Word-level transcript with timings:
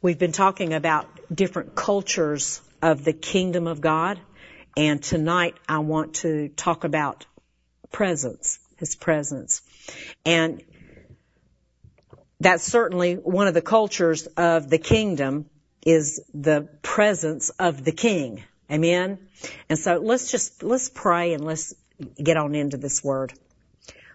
we've 0.00 0.18
been 0.18 0.32
talking 0.32 0.74
about 0.74 1.08
different 1.34 1.74
cultures 1.74 2.60
of 2.80 3.04
the 3.04 3.12
kingdom 3.12 3.66
of 3.66 3.80
God, 3.80 4.20
and 4.76 5.02
tonight 5.02 5.56
I 5.68 5.78
want 5.78 6.14
to 6.16 6.48
talk 6.48 6.84
about 6.84 7.26
presence, 7.90 8.58
His 8.76 8.94
presence. 8.94 9.62
And 10.24 10.62
that's 12.40 12.62
certainly 12.62 13.14
one 13.14 13.48
of 13.48 13.54
the 13.54 13.62
cultures 13.62 14.26
of 14.36 14.70
the 14.70 14.78
kingdom 14.78 15.46
is 15.84 16.20
the 16.32 16.68
presence 16.82 17.50
of 17.50 17.84
the 17.84 17.92
king. 17.92 18.44
Amen. 18.70 19.18
And 19.68 19.78
so 19.78 19.96
let's 19.96 20.30
just, 20.30 20.62
let's 20.62 20.90
pray 20.90 21.32
and 21.32 21.44
let's 21.44 21.74
get 22.22 22.36
on 22.36 22.54
into 22.54 22.76
this 22.76 23.02
word. 23.02 23.32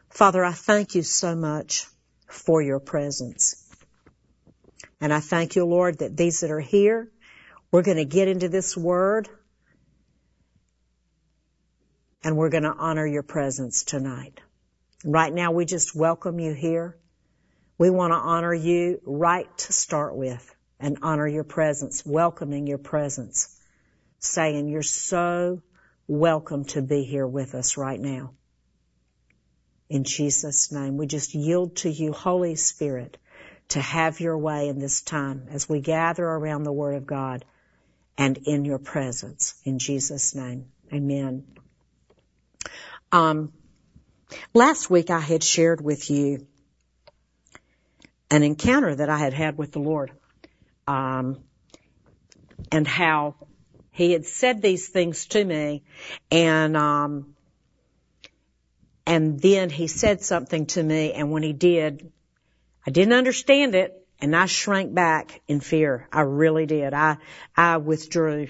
Father, 0.10 0.46
I 0.46 0.52
thank 0.54 0.96
you 0.96 1.02
so 1.02 1.36
much 1.36 1.88
for 2.28 2.62
your 2.62 2.80
presence. 2.80 3.63
And 5.04 5.12
I 5.12 5.20
thank 5.20 5.58
you, 5.58 5.66
Lord, 5.66 5.98
that 5.98 6.16
these 6.16 6.40
that 6.40 6.50
are 6.50 6.62
here, 6.62 7.12
we're 7.74 7.82
going 7.82 7.98
to 7.98 8.06
get 8.06 8.30
into 8.30 8.48
this 8.48 8.78
word 8.78 9.28
and 12.24 12.38
we're 12.38 12.48
going 12.48 12.64
to 12.64 12.72
honor 12.72 13.06
your 13.06 13.22
presence 13.22 13.84
tonight. 13.84 14.40
Right 15.04 15.34
now, 15.34 15.52
we 15.52 15.66
just 15.66 15.94
welcome 15.94 16.40
you 16.40 16.54
here. 16.54 16.98
We 17.78 17.90
want 17.90 18.14
to 18.14 18.18
honor 18.18 18.54
you 18.54 19.02
right 19.04 19.46
to 19.58 19.74
start 19.74 20.16
with 20.16 20.56
and 20.80 21.00
honor 21.02 21.28
your 21.28 21.44
presence, 21.44 22.06
welcoming 22.06 22.66
your 22.66 22.78
presence, 22.78 23.54
saying 24.20 24.70
you're 24.70 24.84
so 24.84 25.62
welcome 26.08 26.64
to 26.68 26.82
be 26.82 27.04
here 27.04 27.28
with 27.28 27.56
us 27.56 27.76
right 27.76 28.00
now. 28.00 28.36
In 29.90 30.06
Jesus' 30.06 30.72
name, 30.72 30.96
we 30.96 31.08
just 31.08 31.36
yield 31.36 31.76
to 31.78 31.90
you, 31.90 32.14
Holy 32.14 32.56
Spirit, 32.56 33.18
to 33.70 33.82
have 33.82 34.20
your 34.20 34.38
way 34.38 34.68
in 34.68 34.80
this 34.80 35.02
time 35.02 35.48
as 35.52 35.68
we 35.68 35.80
gather 35.80 36.26
around 36.26 36.64
the 36.64 36.72
Word 36.72 36.96
of 36.96 37.06
God 37.06 37.46
and 38.18 38.38
in 38.46 38.66
your 38.66 38.80
presence. 38.80 39.56
In 39.64 39.80
Jesus' 39.80 40.36
name, 40.36 40.66
amen. 40.92 41.46
Um, 43.12 43.54
last 44.54 44.90
week 44.90 45.10
I 45.10 45.20
had 45.20 45.44
shared 45.44 45.82
with 45.82 46.10
you 46.10 46.48
an 48.30 48.44
encounter 48.44 48.96
that 48.96 49.10
I 49.10 49.18
had 49.18 49.34
had 49.34 49.58
with 49.58 49.72
the 49.72 49.80
Lord, 49.80 50.12
um, 50.88 51.44
and 52.72 52.88
how 52.88 53.36
He 53.92 54.12
had 54.12 54.26
said 54.26 54.62
these 54.62 54.90
things 54.90 55.28
to 55.28 55.44
me, 55.44 55.84
and 56.32 56.76
um, 56.76 57.36
and 59.06 59.40
then 59.40 59.70
He 59.70 59.88
said 59.88 60.22
something 60.22 60.66
to 60.68 60.82
me, 60.82 61.14
and 61.14 61.32
when 61.32 61.44
He 61.44 61.54
did, 61.54 62.12
I 62.86 62.92
didn't 62.92 63.14
understand 63.14 63.76
it, 63.76 64.06
and 64.20 64.36
I 64.36 64.46
shrank 64.46 64.94
back 64.94 65.42
in 65.48 65.60
fear. 65.60 66.08
I 66.12 66.22
really 66.22 66.66
did. 66.66 66.94
I 66.94 67.18
I 67.56 67.78
withdrew 67.78 68.50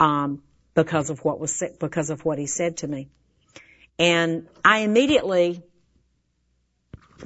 um, 0.00 0.42
because 0.74 1.10
of 1.10 1.24
what 1.24 1.40
was 1.40 1.62
because 1.80 2.10
of 2.10 2.24
what 2.24 2.38
He 2.38 2.46
said 2.46 2.78
to 2.78 2.88
me. 2.88 3.08
And 3.98 4.46
I 4.64 4.78
immediately 4.80 5.62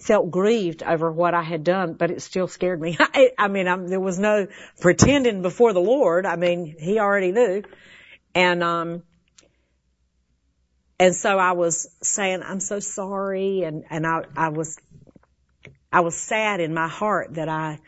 felt 0.01 0.31
grieved 0.31 0.83
over 0.83 1.11
what 1.11 1.35
I 1.35 1.43
had 1.43 1.65
done, 1.65 1.95
but 1.95 2.11
it 2.11 2.23
still 2.23 2.49
scared 2.49 2.81
me. 2.81 2.97
I, 3.01 3.33
I 3.39 3.49
mean, 3.49 3.69
I'm, 3.69 3.89
there 3.89 4.01
was 4.01 4.19
no 4.19 4.47
pretending 4.81 5.43
before 5.43 5.73
the 5.73 5.81
Lord. 5.81 6.25
I 6.25 6.37
mean, 6.37 6.75
He 6.79 6.99
already 6.99 7.33
knew. 7.33 7.63
And, 8.35 8.63
um, 8.63 9.03
and 10.99 11.15
so 11.15 11.39
I 11.39 11.53
was 11.53 11.91
saying, 12.03 12.43
I'm 12.43 12.61
so 12.61 12.81
sorry. 12.81 13.63
And, 13.65 13.85
and 13.91 14.07
I, 14.07 14.23
I 14.37 14.49
was, 14.49 14.79
I 15.93 16.01
was 16.01 16.17
sad 16.17 16.61
in 16.61 16.73
my 16.73 16.89
heart 16.89 17.35
that 17.35 17.49
I 17.49 17.79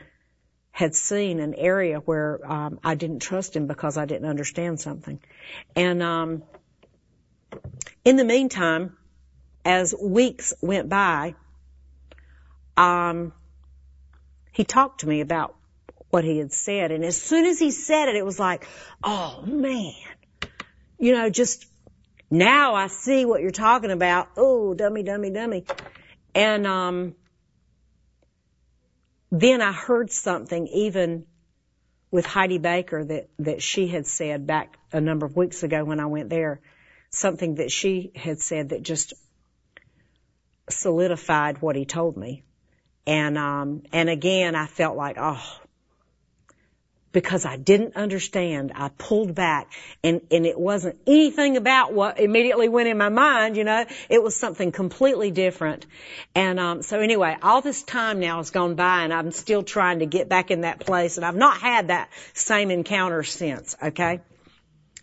had 0.71 0.95
seen 0.95 1.41
an 1.41 1.55
area 1.55 1.99
where, 1.99 2.41
um, 2.51 2.81
I 2.83 2.97
didn't 2.97 3.21
trust 3.21 3.55
Him 3.55 3.67
because 3.67 3.97
I 3.97 4.05
didn't 4.05 4.29
understand 4.29 4.81
something. 4.81 5.21
And, 5.77 6.03
um, 6.03 6.43
in 8.05 8.17
the 8.17 8.25
meantime, 8.25 8.97
as 9.65 9.95
weeks 9.95 10.53
went 10.61 10.89
by, 10.89 11.35
um, 12.77 13.33
he 14.53 14.65
talked 14.65 15.01
to 15.01 15.09
me 15.09 15.21
about 15.21 15.55
what 16.11 16.25
he 16.25 16.39
had 16.39 16.53
said. 16.53 16.93
And 16.93 17.05
as 17.05 17.21
soon 17.21 17.45
as 17.45 17.59
he 17.59 17.71
said 17.71 18.09
it, 18.09 18.17
it 18.17 18.25
was 18.25 18.39
like, 18.39 18.69
oh 19.03 19.43
man, 19.43 19.95
you 20.99 21.13
know, 21.13 21.31
just 21.31 21.67
now 22.31 22.75
I 22.75 22.89
see 22.89 23.25
what 23.25 23.41
you're 23.41 23.51
talking 23.51 23.91
about. 23.91 24.29
Oh, 24.37 24.75
dummy, 24.75 25.03
dummy, 25.03 25.31
dummy. 25.31 25.65
And, 26.35 26.67
um, 26.67 27.15
then 29.41 29.61
I 29.61 29.73
heard 29.73 30.11
something 30.13 30.69
even 30.69 31.27
with 32.11 32.25
Heidi 32.25 32.59
Baker 32.59 33.05
that, 33.05 33.29
that 33.41 33.63
she 33.63 33.89
had 33.89 34.07
said 34.07 34.47
back 34.47 34.77
a 34.93 35.01
number 35.01 35.27
of 35.27 35.37
weeks 35.37 35.65
ago 35.65 35.83
when 35.85 35.99
I 35.99 36.07
went 36.07 36.31
there 36.31 36.61
something 37.11 37.57
that 37.57 37.73
she 37.73 38.13
had 38.15 38.41
said 38.41 38.69
that 38.69 38.83
just 38.83 39.15
solidified 40.69 41.61
what 41.61 41.75
he 41.75 41.85
told 41.85 42.17
me. 42.17 42.45
And, 43.07 43.37
um, 43.37 43.83
and 43.93 44.09
again, 44.09 44.55
I 44.55 44.67
felt 44.67 44.97
like, 44.97 45.17
oh, 45.19 45.43
because 47.15 47.47
I 47.47 47.57
didn't 47.57 47.95
understand, 47.95 48.73
I 48.75 48.89
pulled 48.89 49.37
back 49.37 49.73
and, 50.03 50.21
and 50.33 50.45
it 50.45 50.59
wasn't 50.59 50.99
anything 51.07 51.57
about 51.57 51.93
what 51.93 52.19
immediately 52.19 52.69
went 52.69 52.89
in 52.89 52.99
my 52.99 53.09
mind, 53.09 53.57
you 53.57 53.63
know, 53.63 53.87
it 54.11 54.21
was 54.21 54.37
something 54.37 54.73
completely 54.73 55.31
different. 55.31 55.87
And, 56.35 56.59
um, 56.59 56.83
so 56.83 56.99
anyway, 56.99 57.37
all 57.41 57.63
this 57.63 57.85
time 57.85 58.19
now 58.19 58.39
has 58.39 58.51
gone 58.51 58.75
by 58.75 59.05
and 59.05 59.13
I'm 59.15 59.31
still 59.31 59.63
trying 59.63 60.01
to 60.01 60.07
get 60.07 60.29
back 60.29 60.51
in 60.51 60.63
that 60.63 60.81
place 60.81 61.17
and 61.17 61.25
I've 61.25 61.37
not 61.37 61.57
had 61.59 61.89
that 61.89 62.11
same 62.35 62.73
encounter 62.73 63.23
since, 63.23 63.77
okay? 63.81 64.21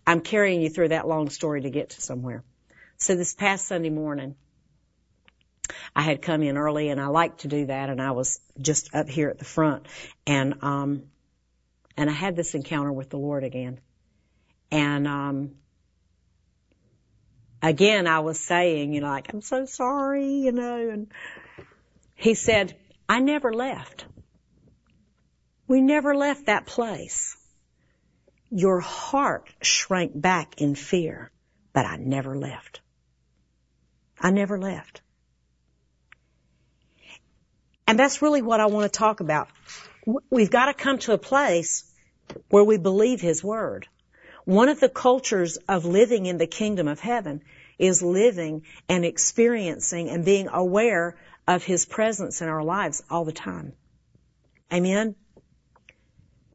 I'm 0.05 0.19
carrying 0.19 0.61
you 0.61 0.69
through 0.69 0.89
that 0.89 1.07
long 1.07 1.29
story 1.29 1.61
to 1.61 1.69
get 1.69 1.91
to 1.91 2.01
somewhere. 2.01 2.43
So 2.97 3.15
this 3.15 3.33
past 3.33 3.67
Sunday 3.67 3.89
morning, 3.89 4.35
I 5.95 6.01
had 6.01 6.21
come 6.21 6.43
in 6.43 6.57
early 6.57 6.89
and 6.89 6.99
I 6.99 7.07
like 7.07 7.37
to 7.39 7.47
do 7.47 7.67
that 7.67 7.89
and 7.89 8.01
I 8.01 8.11
was 8.11 8.41
just 8.59 8.93
up 8.93 9.07
here 9.07 9.29
at 9.29 9.39
the 9.39 9.45
front 9.45 9.85
and, 10.27 10.55
um, 10.61 11.03
and 11.97 12.09
I 12.09 12.13
had 12.13 12.35
this 12.35 12.55
encounter 12.55 12.91
with 12.91 13.09
the 13.09 13.17
Lord 13.17 13.43
again. 13.43 13.79
And, 14.71 15.07
um, 15.07 15.51
again, 17.61 18.07
I 18.07 18.19
was 18.19 18.39
saying, 18.39 18.93
you 18.93 19.01
know, 19.01 19.07
like, 19.07 19.33
I'm 19.33 19.41
so 19.41 19.65
sorry, 19.65 20.25
you 20.25 20.51
know, 20.51 20.89
and 20.89 21.11
he 22.15 22.33
said, 22.33 22.75
I 23.07 23.19
never 23.19 23.53
left. 23.53 24.05
We 25.67 25.81
never 25.81 26.15
left 26.15 26.47
that 26.47 26.65
place. 26.65 27.35
Your 28.49 28.79
heart 28.79 29.49
shrank 29.61 30.11
back 30.19 30.61
in 30.61 30.75
fear, 30.75 31.31
but 31.73 31.85
I 31.85 31.95
never 31.97 32.37
left. 32.37 32.81
I 34.19 34.31
never 34.31 34.57
left. 34.57 35.01
And 37.87 37.97
that's 37.97 38.21
really 38.21 38.41
what 38.41 38.59
I 38.59 38.67
want 38.67 38.91
to 38.91 38.97
talk 38.97 39.19
about. 39.19 39.49
We've 40.05 40.49
got 40.49 40.65
to 40.65 40.73
come 40.73 40.97
to 40.99 41.13
a 41.13 41.17
place 41.17 41.83
where 42.49 42.63
we 42.63 42.77
believe 42.77 43.21
His 43.21 43.43
Word. 43.43 43.87
One 44.45 44.69
of 44.69 44.79
the 44.79 44.89
cultures 44.89 45.57
of 45.67 45.85
living 45.85 46.25
in 46.25 46.37
the 46.37 46.47
kingdom 46.47 46.87
of 46.87 46.99
heaven 46.99 47.41
is 47.77 48.01
living 48.01 48.63
and 48.89 49.05
experiencing 49.05 50.09
and 50.09 50.25
being 50.25 50.47
aware 50.47 51.17
of 51.47 51.63
His 51.63 51.85
presence 51.85 52.41
in 52.41 52.47
our 52.47 52.63
lives 52.63 53.03
all 53.09 53.25
the 53.25 53.31
time. 53.31 53.73
Amen? 54.73 55.15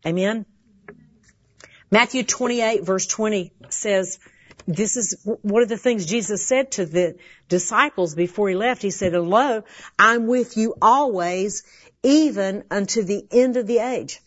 Amen? 0.04 0.46
Matthew 1.90 2.24
28 2.24 2.84
verse 2.84 3.06
20 3.06 3.52
says, 3.68 4.18
this 4.66 4.96
is 4.96 5.16
one 5.24 5.62
of 5.62 5.68
the 5.68 5.76
things 5.76 6.06
Jesus 6.06 6.44
said 6.44 6.72
to 6.72 6.86
the 6.86 7.16
disciples 7.48 8.14
before 8.14 8.48
he 8.48 8.56
left. 8.56 8.82
He 8.82 8.90
said, 8.90 9.12
Lo, 9.12 9.62
I'm 9.98 10.26
with 10.26 10.56
you 10.56 10.74
always, 10.82 11.62
even 12.06 12.62
unto 12.70 13.02
the 13.02 13.26
end 13.32 13.56
of 13.56 13.66
the 13.66 13.80
age. 13.80 14.20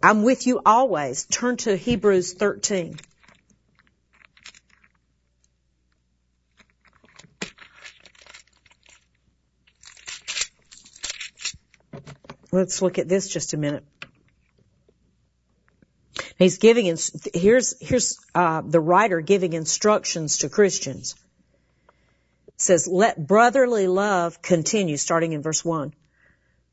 I'm 0.00 0.22
with 0.22 0.46
you 0.46 0.60
always. 0.64 1.24
Turn 1.24 1.56
to 1.58 1.76
Hebrews 1.76 2.34
13. 2.34 3.00
Let's 12.52 12.80
look 12.80 12.98
at 12.98 13.08
this 13.08 13.26
just 13.26 13.52
a 13.52 13.56
minute. 13.56 13.84
He's 16.38 16.58
giving, 16.58 16.96
here's, 17.34 17.74
here's, 17.80 18.18
uh, 18.36 18.62
the 18.64 18.80
writer 18.80 19.20
giving 19.20 19.52
instructions 19.52 20.38
to 20.38 20.48
Christians. 20.48 21.16
It 22.46 22.60
says, 22.60 22.86
let 22.86 23.26
brotherly 23.26 23.88
love 23.88 24.42
continue, 24.42 24.96
starting 24.96 25.32
in 25.32 25.42
verse 25.42 25.64
one. 25.64 25.92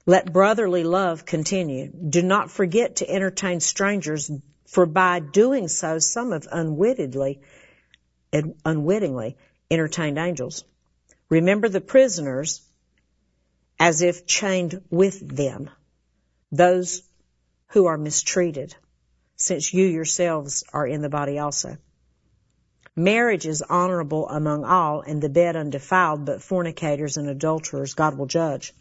Let 0.06 0.34
brotherly 0.34 0.84
love 0.84 1.26
continue. 1.26 1.88
Do 1.88 2.22
not 2.22 2.52
forget 2.52 2.98
to 2.98 3.10
entertain 3.10 3.62
strangers, 3.62 4.30
for 4.68 4.86
by 4.86 5.20
doing 5.20 5.70
so, 5.70 6.00
some 6.00 6.32
have 6.32 6.48
unwittingly, 6.52 7.40
unwittingly 8.66 9.38
entertained 9.72 10.18
angels. 10.18 10.66
Remember 11.30 11.70
the 11.70 11.82
prisoners 11.82 12.62
as 13.80 14.02
if 14.02 14.26
chained 14.26 14.82
with 14.90 15.36
them, 15.36 15.70
those 16.52 17.02
who 17.68 17.86
are 17.86 17.98
mistreated, 17.98 18.76
since 19.38 19.74
you 19.74 19.86
yourselves 19.86 20.64
are 20.74 20.86
in 20.86 21.02
the 21.02 21.10
body 21.10 21.40
also. 21.40 21.78
Marriage 22.96 23.48
is 23.48 23.64
honorable 23.64 24.30
among 24.30 24.64
all, 24.64 25.02
and 25.02 25.22
the 25.22 25.30
bed 25.30 25.56
undefiled, 25.56 26.26
but 26.26 26.42
fornicators 26.42 27.18
and 27.18 27.28
adulterers 27.28 27.96
God 27.96 28.18
will 28.18 28.28
judge. 28.28 28.74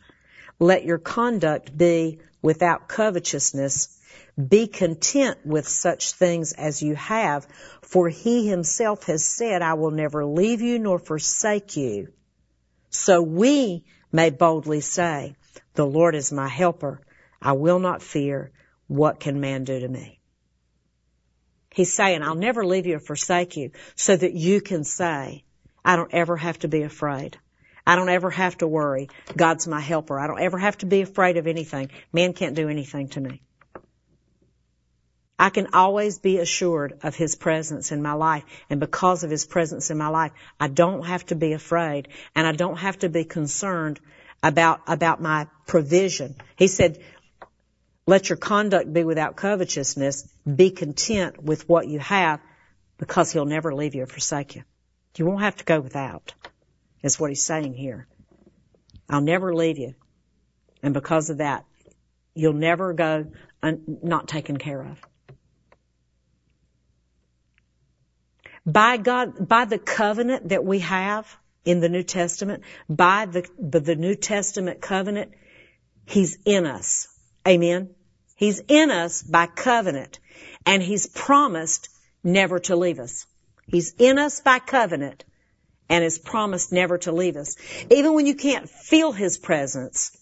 Let 0.62 0.84
your 0.84 0.98
conduct 0.98 1.76
be 1.76 2.20
without 2.40 2.86
covetousness. 2.86 3.98
Be 4.38 4.68
content 4.68 5.38
with 5.44 5.66
such 5.66 6.12
things 6.12 6.52
as 6.52 6.80
you 6.80 6.94
have, 6.94 7.48
for 7.80 8.08
he 8.08 8.46
himself 8.46 9.06
has 9.06 9.26
said, 9.26 9.60
I 9.60 9.74
will 9.74 9.90
never 9.90 10.24
leave 10.24 10.60
you 10.60 10.78
nor 10.78 11.00
forsake 11.00 11.76
you. 11.76 12.12
So 12.90 13.20
we 13.22 13.86
may 14.12 14.30
boldly 14.30 14.82
say, 14.82 15.34
the 15.74 15.84
Lord 15.84 16.14
is 16.14 16.30
my 16.30 16.46
helper. 16.46 17.00
I 17.40 17.54
will 17.54 17.80
not 17.80 18.00
fear. 18.00 18.52
What 18.86 19.18
can 19.18 19.40
man 19.40 19.64
do 19.64 19.80
to 19.80 19.88
me? 19.88 20.20
He's 21.74 21.92
saying, 21.92 22.22
I'll 22.22 22.36
never 22.36 22.64
leave 22.64 22.86
you 22.86 22.98
or 22.98 23.00
forsake 23.00 23.56
you 23.56 23.72
so 23.96 24.16
that 24.16 24.34
you 24.34 24.60
can 24.60 24.84
say, 24.84 25.42
I 25.84 25.96
don't 25.96 26.14
ever 26.14 26.36
have 26.36 26.60
to 26.60 26.68
be 26.68 26.82
afraid. 26.82 27.36
I 27.87 27.96
don't 27.96 28.08
ever 28.08 28.31
have 28.31 28.56
to 28.58 28.67
worry. 28.67 29.08
God's 29.37 29.67
my 29.67 29.81
helper. 29.81 30.19
I 30.19 30.26
don't 30.26 30.40
ever 30.40 30.58
have 30.58 30.79
to 30.79 30.87
be 30.87 31.02
afraid 31.02 31.37
of 31.37 31.46
anything. 31.46 31.90
Man 32.12 32.32
can't 32.32 32.55
do 32.55 32.69
anything 32.69 33.08
to 33.08 33.20
me. 33.20 33.43
I 35.38 35.50
can 35.50 35.69
always 35.73 36.19
be 36.19 36.38
assured 36.38 37.00
of 37.02 37.17
His 37.17 37.34
presence 37.34 37.90
in 37.90 38.00
my 38.00 38.12
life. 38.12 38.44
And 38.70 38.79
because 38.79 39.25
of 39.25 39.31
His 39.31 39.44
presence 39.44 39.90
in 39.90 39.99
my 39.99 40.08
life, 40.08 40.32
I 40.61 40.69
don't 40.69 41.05
have 41.05 41.26
to 41.26 41.34
be 41.34 41.52
afraid 41.52 42.08
and 42.34 42.46
I 42.46 42.52
don't 42.52 42.76
have 42.76 42.99
to 43.00 43.08
be 43.08 43.25
concerned 43.25 43.99
about, 44.43 44.82
about 44.87 45.20
my 45.20 45.49
provision. 45.67 46.37
He 46.56 46.69
said, 46.69 47.02
let 48.06 48.29
your 48.29 48.37
conduct 48.37 48.93
be 48.93 49.05
without 49.05 49.37
covetousness. 49.37 50.29
Be 50.44 50.70
content 50.70 51.43
with 51.43 51.69
what 51.69 51.87
you 51.87 51.99
have 52.00 52.40
because 52.99 53.32
he'll 53.32 53.44
never 53.44 53.75
leave 53.75 53.94
you 53.94 54.02
or 54.02 54.06
forsake 54.06 54.56
you. 54.56 54.62
You 55.17 55.26
won't 55.26 55.43
have 55.43 55.56
to 55.56 55.64
go 55.64 55.81
without, 55.81 56.34
is 57.02 57.19
what 57.19 57.31
he's 57.31 57.44
saying 57.44 57.75
here. 57.75 58.06
I'll 59.08 59.20
never 59.20 59.54
leave 59.54 59.78
you. 59.78 59.94
And 60.82 60.94
because 60.94 61.31
of 61.31 61.38
that, 61.38 61.64
you'll 62.34 62.52
never 62.52 62.93
go 62.93 63.26
un- 63.62 63.99
not 64.02 64.28
taken 64.28 64.56
care 64.56 64.82
of. 64.82 64.99
By 68.64 68.96
God, 68.96 69.49
by 69.49 69.64
the 69.64 69.78
covenant 69.78 70.50
that 70.50 70.64
we 70.64 70.78
have 70.81 71.26
in 71.64 71.81
the 71.81 71.88
New 71.88 72.02
Testament, 72.02 72.62
by 72.88 73.26
the, 73.26 73.48
by 73.58 73.81
the 73.81 73.96
New 73.96 74.14
Testament 74.14 74.81
covenant, 74.81 75.32
He's 76.06 76.38
in 76.44 76.66
us. 76.66 77.08
Amen. 77.46 77.94
He's 78.37 78.60
in 78.66 78.90
us 78.90 79.22
by 79.22 79.46
covenant 79.46 80.19
and 80.66 80.82
he's 80.82 81.06
promised 81.06 81.88
never 82.25 82.58
to 82.60 82.76
leave 82.76 82.98
us. 82.98 83.26
He's 83.66 83.94
in 83.98 84.19
us 84.19 84.40
by 84.40 84.58
covenant 84.58 85.25
and 85.92 86.02
has 86.02 86.18
promised 86.18 86.72
never 86.72 86.96
to 86.96 87.12
leave 87.12 87.36
us. 87.36 87.54
Even 87.90 88.14
when 88.14 88.24
you 88.24 88.34
can't 88.34 88.68
feel 88.68 89.12
his 89.12 89.36
presence, 89.36 90.16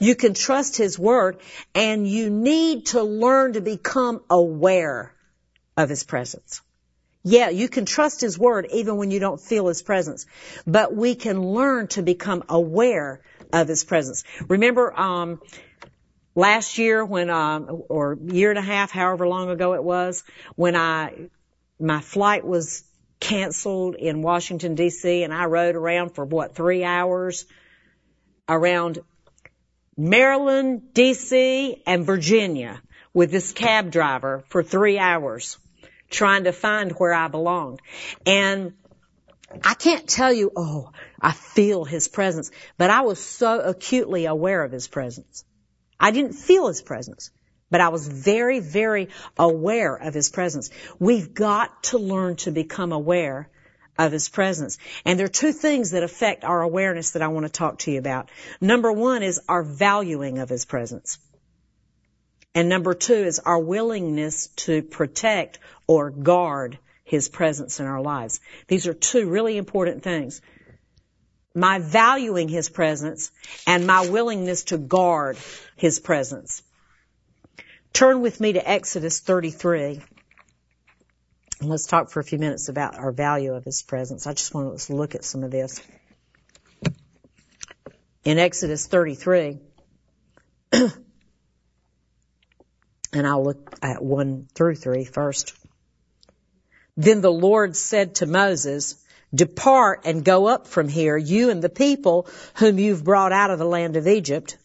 you 0.00 0.14
can 0.14 0.32
trust 0.32 0.78
his 0.78 0.98
word 0.98 1.40
and 1.74 2.08
you 2.08 2.30
need 2.30 2.86
to 2.86 3.02
learn 3.02 3.52
to 3.52 3.60
become 3.60 4.22
aware 4.30 5.14
of 5.76 5.90
his 5.90 6.04
presence. 6.04 6.62
Yeah, 7.22 7.50
you 7.50 7.68
can 7.68 7.84
trust 7.84 8.22
his 8.22 8.38
word 8.38 8.66
even 8.72 8.96
when 8.96 9.10
you 9.10 9.20
don't 9.20 9.38
feel 9.38 9.66
his 9.68 9.82
presence, 9.82 10.24
but 10.66 10.96
we 10.96 11.14
can 11.14 11.42
learn 11.52 11.88
to 11.88 12.02
become 12.02 12.42
aware 12.48 13.20
of 13.52 13.68
his 13.68 13.84
presence. 13.84 14.24
Remember, 14.48 14.98
um, 14.98 15.42
last 16.34 16.78
year 16.78 17.04
when, 17.04 17.28
um, 17.28 17.82
or 17.90 18.16
year 18.24 18.48
and 18.48 18.58
a 18.58 18.62
half, 18.62 18.90
however 18.90 19.28
long 19.28 19.50
ago 19.50 19.74
it 19.74 19.84
was, 19.84 20.24
when 20.56 20.76
I, 20.76 21.28
my 21.78 22.00
flight 22.00 22.46
was 22.46 22.84
canceled 23.24 23.94
in 23.94 24.20
Washington 24.20 24.76
DC 24.76 25.24
and 25.24 25.32
I 25.32 25.46
rode 25.46 25.76
around 25.76 26.10
for 26.10 26.26
what, 26.26 26.54
three 26.54 26.84
hours 26.84 27.46
around 28.46 28.98
Maryland, 29.96 30.90
DC, 30.92 31.80
and 31.86 32.04
Virginia 32.04 32.82
with 33.14 33.30
this 33.30 33.52
cab 33.52 33.90
driver 33.90 34.44
for 34.48 34.62
three 34.62 34.98
hours 34.98 35.56
trying 36.10 36.44
to 36.44 36.52
find 36.52 36.92
where 36.92 37.14
I 37.14 37.28
belonged. 37.28 37.80
And 38.26 38.74
I 39.64 39.72
can't 39.72 40.06
tell 40.06 40.32
you, 40.32 40.52
oh, 40.54 40.90
I 41.18 41.32
feel 41.32 41.84
his 41.84 42.08
presence, 42.08 42.50
but 42.76 42.90
I 42.90 43.00
was 43.02 43.18
so 43.18 43.58
acutely 43.58 44.26
aware 44.26 44.62
of 44.62 44.70
his 44.70 44.86
presence. 44.86 45.46
I 45.98 46.10
didn't 46.10 46.34
feel 46.34 46.68
his 46.68 46.82
presence, 46.82 47.30
but 47.70 47.80
I 47.80 47.88
was 47.88 48.06
very, 48.06 48.60
very 48.60 49.08
aware 49.38 49.96
of 49.96 50.14
his 50.14 50.30
presence. 50.30 50.70
We've 50.98 51.32
got 51.34 51.84
to 51.84 51.98
learn 51.98 52.36
to 52.36 52.50
become 52.50 52.92
aware 52.92 53.48
of 53.98 54.12
his 54.12 54.28
presence. 54.28 54.78
And 55.04 55.18
there 55.18 55.26
are 55.26 55.28
two 55.28 55.52
things 55.52 55.92
that 55.92 56.02
affect 56.02 56.44
our 56.44 56.62
awareness 56.62 57.12
that 57.12 57.22
I 57.22 57.28
want 57.28 57.46
to 57.46 57.52
talk 57.52 57.78
to 57.80 57.92
you 57.92 57.98
about. 57.98 58.30
Number 58.60 58.92
one 58.92 59.22
is 59.22 59.40
our 59.48 59.62
valuing 59.62 60.38
of 60.38 60.48
his 60.48 60.64
presence. 60.64 61.18
And 62.54 62.68
number 62.68 62.94
two 62.94 63.14
is 63.14 63.40
our 63.40 63.58
willingness 63.58 64.48
to 64.56 64.82
protect 64.82 65.58
or 65.86 66.10
guard 66.10 66.78
his 67.04 67.28
presence 67.28 67.80
in 67.80 67.86
our 67.86 68.00
lives. 68.00 68.40
These 68.66 68.86
are 68.86 68.94
two 68.94 69.28
really 69.28 69.56
important 69.56 70.02
things 70.02 70.40
my 71.54 71.78
valuing 71.78 72.48
His 72.48 72.68
presence 72.68 73.30
and 73.66 73.86
my 73.86 74.08
willingness 74.08 74.64
to 74.64 74.78
guard 74.78 75.36
His 75.76 76.00
presence. 76.00 76.62
Turn 77.94 78.20
with 78.22 78.40
me 78.40 78.54
to 78.54 78.68
Exodus 78.68 79.20
33. 79.20 80.02
And 81.60 81.70
let's 81.70 81.86
talk 81.86 82.10
for 82.10 82.18
a 82.18 82.24
few 82.24 82.38
minutes 82.38 82.68
about 82.68 82.96
our 82.96 83.12
value 83.12 83.54
of 83.54 83.64
His 83.64 83.84
presence. 83.84 84.26
I 84.26 84.32
just 84.32 84.52
want 84.52 84.76
to 84.76 84.96
look 84.96 85.14
at 85.14 85.24
some 85.24 85.44
of 85.44 85.52
this. 85.52 85.80
In 88.24 88.40
Exodus 88.40 88.88
33, 88.88 89.60
and 90.72 90.92
I'll 93.14 93.44
look 93.44 93.76
at 93.80 94.02
1 94.02 94.48
through 94.52 94.74
3 94.74 95.04
first. 95.04 95.54
Then 96.96 97.20
the 97.20 97.30
Lord 97.30 97.76
said 97.76 98.16
to 98.16 98.26
Moses, 98.26 98.96
Depart 99.32 100.00
and 100.04 100.24
go 100.24 100.46
up 100.48 100.66
from 100.66 100.88
here, 100.88 101.16
you 101.16 101.50
and 101.50 101.62
the 101.62 101.68
people 101.68 102.26
whom 102.56 102.80
you've 102.80 103.04
brought 103.04 103.30
out 103.30 103.52
of 103.52 103.60
the 103.60 103.64
land 103.64 103.96
of 103.96 104.08
Egypt, 104.08 104.58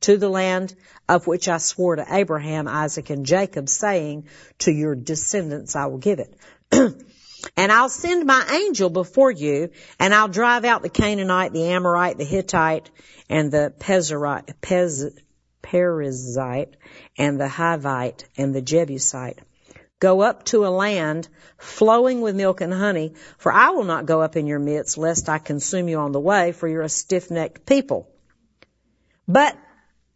to 0.00 0.16
the 0.16 0.28
land 0.28 0.74
of 1.08 1.26
which 1.26 1.48
I 1.48 1.58
swore 1.58 1.96
to 1.96 2.06
Abraham, 2.08 2.68
Isaac, 2.68 3.10
and 3.10 3.26
Jacob, 3.26 3.68
saying, 3.68 4.26
To 4.60 4.72
your 4.72 4.94
descendants 4.94 5.76
I 5.76 5.86
will 5.86 5.98
give 5.98 6.18
it. 6.18 6.36
and 7.56 7.72
I'll 7.72 7.88
send 7.88 8.26
my 8.26 8.60
angel 8.66 8.90
before 8.90 9.30
you, 9.30 9.70
and 9.98 10.14
I'll 10.14 10.28
drive 10.28 10.64
out 10.64 10.82
the 10.82 10.88
Canaanite, 10.88 11.52
the 11.52 11.68
Amorite, 11.68 12.18
the 12.18 12.24
Hittite, 12.24 12.90
and 13.28 13.50
the 13.50 13.72
Pezerite, 13.78 14.54
Pez, 14.60 15.12
Perizzite, 15.62 16.74
and 17.18 17.40
the 17.40 17.48
Hivite, 17.48 18.24
and 18.36 18.54
the 18.54 18.62
Jebusite. 18.62 19.38
Go 19.98 20.20
up 20.20 20.44
to 20.46 20.66
a 20.66 20.68
land 20.68 21.28
flowing 21.56 22.20
with 22.20 22.36
milk 22.36 22.60
and 22.60 22.72
honey, 22.72 23.14
for 23.38 23.50
I 23.50 23.70
will 23.70 23.84
not 23.84 24.04
go 24.04 24.20
up 24.20 24.36
in 24.36 24.46
your 24.46 24.58
midst, 24.58 24.98
lest 24.98 25.28
I 25.28 25.38
consume 25.38 25.88
you 25.88 25.98
on 25.98 26.12
the 26.12 26.20
way, 26.20 26.52
for 26.52 26.68
you're 26.68 26.82
a 26.82 26.88
stiff-necked 26.88 27.64
people. 27.64 28.08
But 29.26 29.56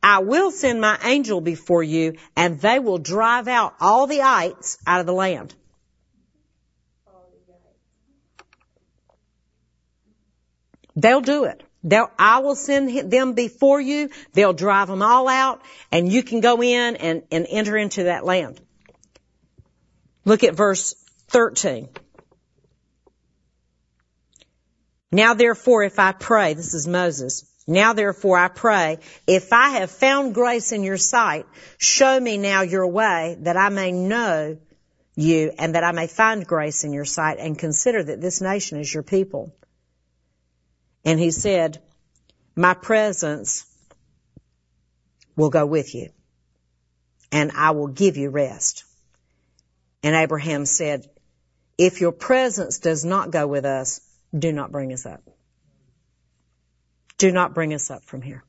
I 0.03 0.21
will 0.21 0.51
send 0.51 0.81
my 0.81 0.99
angel 1.05 1.41
before 1.41 1.83
you, 1.83 2.17
and 2.35 2.59
they 2.61 2.79
will 2.79 2.99
drive 2.99 3.49
out 3.49 3.75
all 3.81 4.07
the 4.07 4.23
ites 4.23 4.79
out 4.87 5.01
of 5.01 5.07
the 5.07 5.13
land. 5.13 5.55
They'll 10.97 11.21
do 11.21 11.45
it. 11.45 11.63
They'll, 11.83 12.11
I 12.19 12.41
will 12.41 12.57
send 12.57 13.11
them 13.11 13.33
before 13.33 13.81
you. 13.81 14.11
They'll 14.33 14.53
drive 14.53 14.89
them 14.89 15.03
all 15.03 15.29
out, 15.29 15.63
and 15.91 16.13
you 16.13 16.23
can 16.23 16.41
go 16.41 16.63
in 16.63 16.97
and, 16.97 17.23
and 17.31 17.47
enter 17.49 17.77
into 17.77 18.05
that 18.05 18.25
land. 18.25 18.61
Look 20.25 20.45
at 20.45 20.55
verse 20.55 20.95
13. 21.29 21.89
Now 25.13 25.35
therefore 25.35 25.85
if 25.85 25.99
I 25.99 26.13
pray, 26.13 26.55
this 26.55 26.75
is 26.75 26.87
Moses, 26.87 27.50
now 27.71 27.93
therefore 27.93 28.37
I 28.37 28.49
pray, 28.49 28.99
if 29.27 29.53
I 29.53 29.71
have 29.79 29.91
found 29.91 30.35
grace 30.35 30.73
in 30.73 30.83
your 30.83 30.97
sight, 30.97 31.47
show 31.79 32.19
me 32.19 32.37
now 32.37 32.63
your 32.63 32.87
way 32.87 33.37
that 33.41 33.57
I 33.57 33.69
may 33.69 33.93
know 33.93 34.59
you 35.15 35.53
and 35.57 35.75
that 35.75 35.85
I 35.85 35.93
may 35.93 36.07
find 36.07 36.47
grace 36.47 36.85
in 36.85 36.93
your 36.93 37.05
sight 37.05 37.39
and 37.39 37.59
consider 37.59 38.03
that 38.03 38.21
this 38.21 38.41
nation 38.41 38.81
is 38.81 38.93
your 38.93 39.03
people. 39.03 39.55
And 41.05 41.19
he 41.21 41.31
said, 41.31 41.81
my 42.57 42.75
presence 42.75 43.65
will 45.37 45.51
go 45.51 45.65
with 45.65 45.95
you 45.95 46.11
and 47.31 47.53
I 47.55 47.71
will 47.71 47.89
give 47.89 48.17
you 48.17 48.31
rest. 48.31 48.85
And 50.03 50.17
Abraham 50.17 50.67
said, 50.67 51.07
if 51.79 52.01
your 52.01 52.13
presence 52.13 52.79
does 52.79 53.05
not 53.05 53.31
go 53.31 53.47
with 53.47 53.65
us, 53.65 54.01
do 54.37 54.53
not 54.53 54.73
bring 54.73 54.93
us 54.93 55.07
up. 55.07 55.23
Do 57.21 57.31
not 57.31 57.53
bring 57.53 57.75
us 57.75 57.91
up 57.91 58.03
from 58.07 58.23
here. 58.23 58.43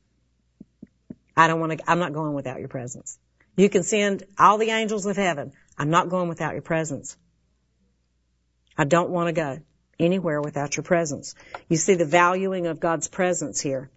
I 1.36 1.46
don't 1.46 1.60
want 1.60 1.78
to, 1.78 1.90
I'm 1.90 1.98
not 1.98 2.14
going 2.14 2.32
without 2.32 2.58
your 2.58 2.70
presence. 2.70 3.18
You 3.54 3.68
can 3.68 3.82
send 3.82 4.22
all 4.38 4.56
the 4.56 4.70
angels 4.70 5.04
of 5.04 5.14
heaven. 5.14 5.52
I'm 5.76 5.90
not 5.90 6.08
going 6.08 6.30
without 6.30 6.54
your 6.54 6.62
presence. 6.62 7.14
I 8.78 8.84
don't 8.84 9.10
want 9.10 9.28
to 9.28 9.34
go 9.34 9.58
anywhere 10.00 10.40
without 10.40 10.74
your 10.74 10.84
presence. 10.84 11.34
You 11.68 11.76
see 11.76 11.96
the 11.96 12.06
valuing 12.06 12.66
of 12.66 12.80
God's 12.80 13.08
presence 13.08 13.60
here. 13.60 13.90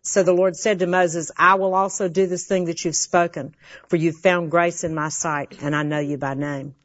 So 0.00 0.22
the 0.22 0.32
Lord 0.32 0.56
said 0.56 0.78
to 0.78 0.86
Moses, 0.86 1.30
I 1.36 1.56
will 1.56 1.74
also 1.74 2.08
do 2.08 2.26
this 2.26 2.46
thing 2.46 2.64
that 2.64 2.86
you've 2.86 2.96
spoken, 2.96 3.54
for 3.88 3.96
you've 3.96 4.16
found 4.16 4.50
grace 4.50 4.84
in 4.84 4.94
my 4.94 5.10
sight, 5.10 5.58
and 5.60 5.76
I 5.76 5.82
know 5.82 5.98
you 5.98 6.16
by 6.16 6.32
name. 6.32 6.76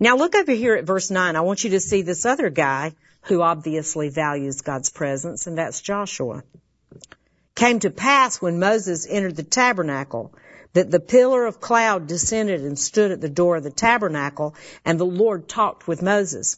Now 0.00 0.16
look 0.16 0.34
over 0.34 0.50
here 0.50 0.74
at 0.74 0.84
verse 0.84 1.12
9. 1.12 1.36
I 1.36 1.42
want 1.42 1.62
you 1.62 1.70
to 1.70 1.80
see 1.80 2.02
this 2.02 2.26
other 2.26 2.50
guy 2.50 2.94
who 3.22 3.42
obviously 3.42 4.08
values 4.08 4.60
God's 4.62 4.90
presence, 4.90 5.46
and 5.46 5.58
that's 5.58 5.80
Joshua. 5.80 6.42
Came 7.54 7.80
to 7.80 7.90
pass 7.90 8.40
when 8.40 8.58
Moses 8.58 9.06
entered 9.08 9.36
the 9.36 9.42
tabernacle 9.42 10.32
that 10.74 10.90
the 10.90 11.00
pillar 11.00 11.46
of 11.46 11.60
cloud 11.60 12.06
descended 12.06 12.60
and 12.60 12.78
stood 12.78 13.10
at 13.10 13.20
the 13.20 13.28
door 13.28 13.56
of 13.56 13.64
the 13.64 13.70
tabernacle, 13.70 14.54
and 14.84 14.98
the 14.98 15.06
Lord 15.06 15.48
talked 15.48 15.88
with 15.88 16.02
Moses. 16.02 16.56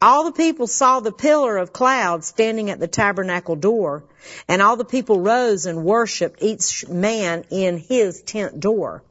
All 0.00 0.24
the 0.24 0.32
people 0.32 0.66
saw 0.66 1.00
the 1.00 1.12
pillar 1.12 1.56
of 1.56 1.72
cloud 1.72 2.24
standing 2.24 2.70
at 2.70 2.80
the 2.80 2.88
tabernacle 2.88 3.56
door, 3.56 4.04
and 4.48 4.62
all 4.62 4.76
the 4.76 4.84
people 4.84 5.20
rose 5.20 5.66
and 5.66 5.84
worshiped 5.84 6.42
each 6.42 6.88
man 6.88 7.44
in 7.50 7.78
his 7.78 8.22
tent 8.22 8.60
door. 8.60 9.02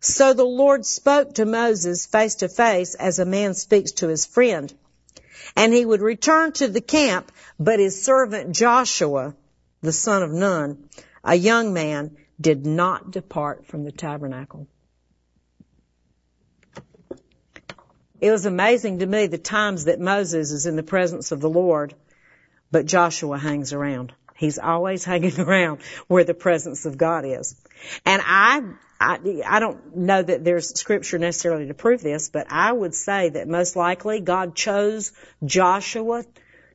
So 0.00 0.32
the 0.32 0.44
Lord 0.44 0.84
spoke 0.86 1.34
to 1.34 1.44
Moses 1.44 2.06
face 2.06 2.36
to 2.36 2.48
face 2.48 2.94
as 2.94 3.18
a 3.18 3.24
man 3.24 3.54
speaks 3.54 3.92
to 3.92 4.08
his 4.08 4.26
friend. 4.26 4.72
And 5.56 5.72
he 5.72 5.84
would 5.84 6.00
return 6.00 6.52
to 6.52 6.68
the 6.68 6.80
camp, 6.80 7.30
but 7.58 7.78
his 7.78 8.02
servant 8.02 8.54
Joshua, 8.54 9.34
the 9.80 9.92
son 9.92 10.22
of 10.22 10.30
Nun, 10.30 10.88
a 11.22 11.34
young 11.34 11.72
man, 11.72 12.16
did 12.40 12.66
not 12.66 13.10
depart 13.10 13.66
from 13.66 13.84
the 13.84 13.92
tabernacle. 13.92 14.66
It 18.20 18.30
was 18.30 18.46
amazing 18.46 19.00
to 19.00 19.06
me 19.06 19.26
the 19.26 19.38
times 19.38 19.84
that 19.84 20.00
Moses 20.00 20.52
is 20.52 20.66
in 20.66 20.76
the 20.76 20.82
presence 20.82 21.32
of 21.32 21.40
the 21.40 21.50
Lord, 21.50 21.94
but 22.70 22.86
Joshua 22.86 23.36
hangs 23.36 23.72
around. 23.72 24.12
He's 24.42 24.58
always 24.58 25.04
hanging 25.12 25.38
around 25.38 25.80
where 26.08 26.24
the 26.24 26.34
presence 26.34 26.84
of 26.84 26.98
God 26.98 27.24
is. 27.24 27.54
And 28.04 28.20
I, 28.24 28.62
I, 29.00 29.42
I 29.46 29.60
don't 29.60 29.96
know 29.96 30.20
that 30.20 30.44
there's 30.44 30.78
scripture 30.78 31.18
necessarily 31.18 31.68
to 31.68 31.74
prove 31.74 32.02
this, 32.02 32.28
but 32.28 32.48
I 32.50 32.72
would 32.72 32.94
say 32.94 33.28
that 33.30 33.46
most 33.46 33.76
likely 33.76 34.18
God 34.18 34.56
chose 34.56 35.12
Joshua 35.44 36.24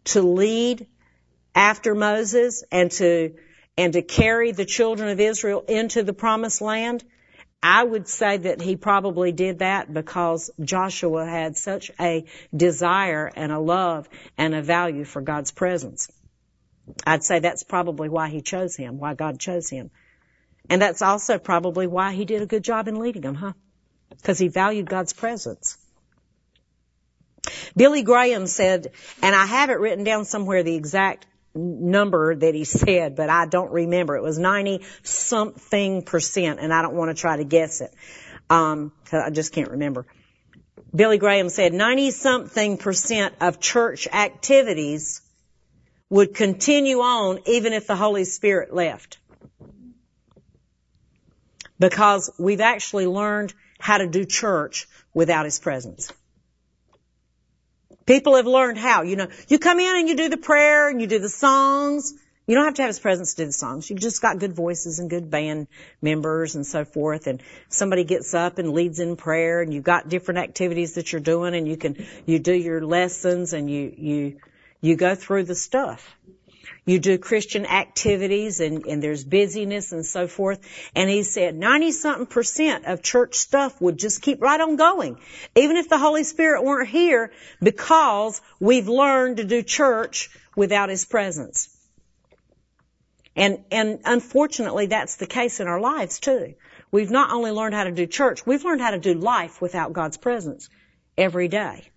to 0.05 0.21
lead 0.21 0.87
after 1.53 1.93
Moses 1.93 2.63
and 2.71 2.89
to, 2.91 3.33
and 3.77 3.91
to 3.93 4.01
carry 4.01 4.53
the 4.53 4.65
children 4.65 5.09
of 5.09 5.19
Israel 5.19 5.65
into 5.67 6.03
the 6.03 6.13
promised 6.13 6.61
land 6.61 7.03
I 7.61 7.83
would 7.83 8.07
say 8.07 8.37
that 8.37 8.61
he 8.61 8.75
probably 8.75 9.31
did 9.31 9.59
that 9.59 9.91
because 9.91 10.51
Joshua 10.61 11.25
had 11.25 11.57
such 11.57 11.89
a 11.99 12.25
desire 12.55 13.31
and 13.35 13.51
a 13.51 13.59
love 13.59 14.07
and 14.37 14.53
a 14.53 14.61
value 14.61 15.03
for 15.03 15.21
God's 15.21 15.51
presence. 15.51 16.07
I'd 17.05 17.23
say 17.23 17.39
that's 17.39 17.63
probably 17.63 18.09
why 18.09 18.29
he 18.29 18.41
chose 18.41 18.75
him, 18.75 18.97
why 18.99 19.13
God 19.13 19.39
chose 19.39 19.69
him. 19.69 19.91
And 20.69 20.81
that's 20.81 21.01
also 21.01 21.37
probably 21.37 21.87
why 21.87 22.13
he 22.13 22.25
did 22.25 22.41
a 22.41 22.45
good 22.45 22.63
job 22.63 22.87
in 22.87 22.99
leading 22.99 23.21
them, 23.21 23.35
huh? 23.35 23.53
Because 24.09 24.37
he 24.39 24.47
valued 24.47 24.89
God's 24.89 25.13
presence. 25.13 25.77
Billy 27.75 28.03
Graham 28.03 28.47
said, 28.47 28.91
and 29.21 29.35
I 29.35 29.45
have 29.45 29.69
it 29.69 29.79
written 29.79 30.03
down 30.03 30.25
somewhere 30.25 30.63
the 30.63 30.75
exact 30.75 31.25
number 31.55 32.35
that 32.35 32.53
he 32.53 32.63
said, 32.63 33.15
but 33.15 33.29
I 33.29 33.45
don't 33.45 33.71
remember. 33.71 34.15
It 34.15 34.23
was 34.23 34.37
90 34.37 34.81
something 35.03 36.01
percent, 36.03 36.59
and 36.59 36.73
I 36.73 36.81
don't 36.81 36.95
want 36.95 37.15
to 37.15 37.19
try 37.19 37.37
to 37.37 37.43
guess 37.43 37.81
it. 37.81 37.93
Um, 38.49 38.91
I 39.11 39.29
just 39.29 39.53
can't 39.53 39.71
remember. 39.71 40.05
Billy 40.95 41.17
Graham 41.17 41.49
said 41.49 41.73
90 41.73 42.11
something 42.11 42.77
percent 42.77 43.35
of 43.41 43.59
church 43.59 44.07
activities 44.11 45.21
would 46.09 46.33
continue 46.33 46.99
on 46.99 47.39
even 47.45 47.73
if 47.73 47.87
the 47.87 47.95
Holy 47.95 48.23
Spirit 48.23 48.73
left. 48.73 49.17
Because 51.79 52.31
we've 52.39 52.61
actually 52.61 53.07
learned 53.07 53.53
how 53.79 53.97
to 53.97 54.07
do 54.07 54.25
church 54.25 54.87
without 55.13 55.45
His 55.45 55.59
presence. 55.59 56.11
People 58.05 58.37
have 58.37 58.47
learned 58.47 58.77
how. 58.77 59.03
You 59.03 59.17
know, 59.17 59.27
you 59.49 59.59
come 59.59 59.79
in 59.79 59.97
and 59.97 60.07
you 60.07 60.15
do 60.15 60.29
the 60.29 60.37
prayer 60.37 60.89
and 60.89 61.01
you 61.01 61.07
do 61.07 61.19
the 61.19 61.29
songs. 61.29 62.13
You 62.47 62.55
don't 62.55 62.63
have 62.63 62.75
to 62.75 62.81
have 62.83 62.89
his 62.89 62.99
presence 62.99 63.33
to 63.33 63.41
do 63.41 63.47
the 63.47 63.51
songs. 63.51 63.89
You 63.89 63.97
just 63.97 64.21
got 64.21 64.39
good 64.39 64.53
voices 64.55 64.99
and 64.99 65.09
good 65.09 65.29
band 65.29 65.67
members 66.01 66.55
and 66.55 66.65
so 66.65 66.85
forth. 66.85 67.27
And 67.27 67.43
somebody 67.67 68.05
gets 68.05 68.33
up 68.33 68.57
and 68.57 68.71
leads 68.71 69.01
in 69.01 69.17
prayer 69.17 69.61
and 69.61 69.73
you've 69.73 69.83
got 69.83 70.07
different 70.07 70.37
activities 70.37 70.93
that 70.93 71.11
you're 71.11 71.19
doing 71.19 71.53
and 71.53 71.67
you 71.67 71.75
can, 71.75 72.07
you 72.25 72.39
do 72.39 72.53
your 72.53 72.85
lessons 72.85 73.51
and 73.51 73.69
you, 73.69 73.93
you, 73.97 74.37
you 74.81 74.95
go 74.95 75.15
through 75.15 75.43
the 75.43 75.55
stuff 75.55 76.17
you 76.87 76.99
do 76.99 77.17
Christian 77.17 77.65
activities 77.65 78.61
and, 78.61 78.85
and 78.85 79.03
there's 79.03 79.25
busyness 79.25 79.91
and 79.91 80.05
so 80.05 80.25
forth. 80.25 80.65
And 80.95 81.09
he 81.09 81.23
said 81.23 81.53
90 81.53 81.91
something 81.91 82.25
percent 82.25 82.85
of 82.85 83.03
church 83.03 83.35
stuff 83.35 83.79
would 83.81 83.99
just 83.99 84.21
keep 84.21 84.41
right 84.41 84.59
on 84.59 84.77
going. 84.77 85.19
Even 85.53 85.75
if 85.75 85.89
the 85.89 85.97
Holy 85.97 86.23
Spirit 86.23 86.63
weren't 86.63 86.87
here 86.87 87.33
because 87.61 88.41
we've 88.61 88.87
learned 88.87 89.37
to 89.37 89.43
do 89.43 89.61
church 89.61 90.29
without 90.55 90.87
His 90.87 91.03
presence. 91.03 91.69
And, 93.35 93.65
and 93.69 93.99
unfortunately 94.05 94.85
that's 94.87 95.17
the 95.17 95.27
case 95.27 95.59
in 95.59 95.67
our 95.67 95.81
lives 95.81 96.19
too. 96.19 96.55
We've 96.89 97.11
not 97.11 97.31
only 97.31 97.51
learned 97.51 97.75
how 97.75 97.83
to 97.83 97.91
do 97.91 98.07
church, 98.07 98.45
we've 98.45 98.63
learned 98.63 98.79
how 98.79 98.91
to 98.91 98.97
do 98.97 99.13
life 99.13 99.61
without 99.61 99.91
God's 99.91 100.15
presence 100.15 100.69
every 101.17 101.49
day 101.49 101.91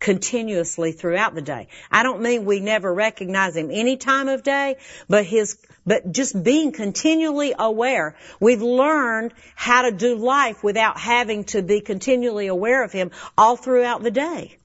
continuously 0.00 0.92
throughout 0.92 1.34
the 1.34 1.42
day. 1.42 1.68
I 1.90 2.02
don't 2.02 2.22
mean 2.22 2.44
we 2.44 2.60
never 2.60 2.92
recognize 2.92 3.56
him 3.56 3.70
any 3.72 3.96
time 3.96 4.28
of 4.28 4.42
day, 4.42 4.76
but 5.08 5.24
his, 5.24 5.58
but 5.84 6.12
just 6.12 6.40
being 6.42 6.72
continually 6.72 7.54
aware. 7.58 8.16
We've 8.40 8.62
learned 8.62 9.34
how 9.56 9.82
to 9.82 9.92
do 9.92 10.16
life 10.16 10.62
without 10.62 10.98
having 10.98 11.44
to 11.44 11.62
be 11.62 11.80
continually 11.80 12.46
aware 12.46 12.84
of 12.84 12.92
him 12.92 13.10
all 13.36 13.56
throughout 13.56 14.02
the 14.02 14.10
day. 14.10 14.56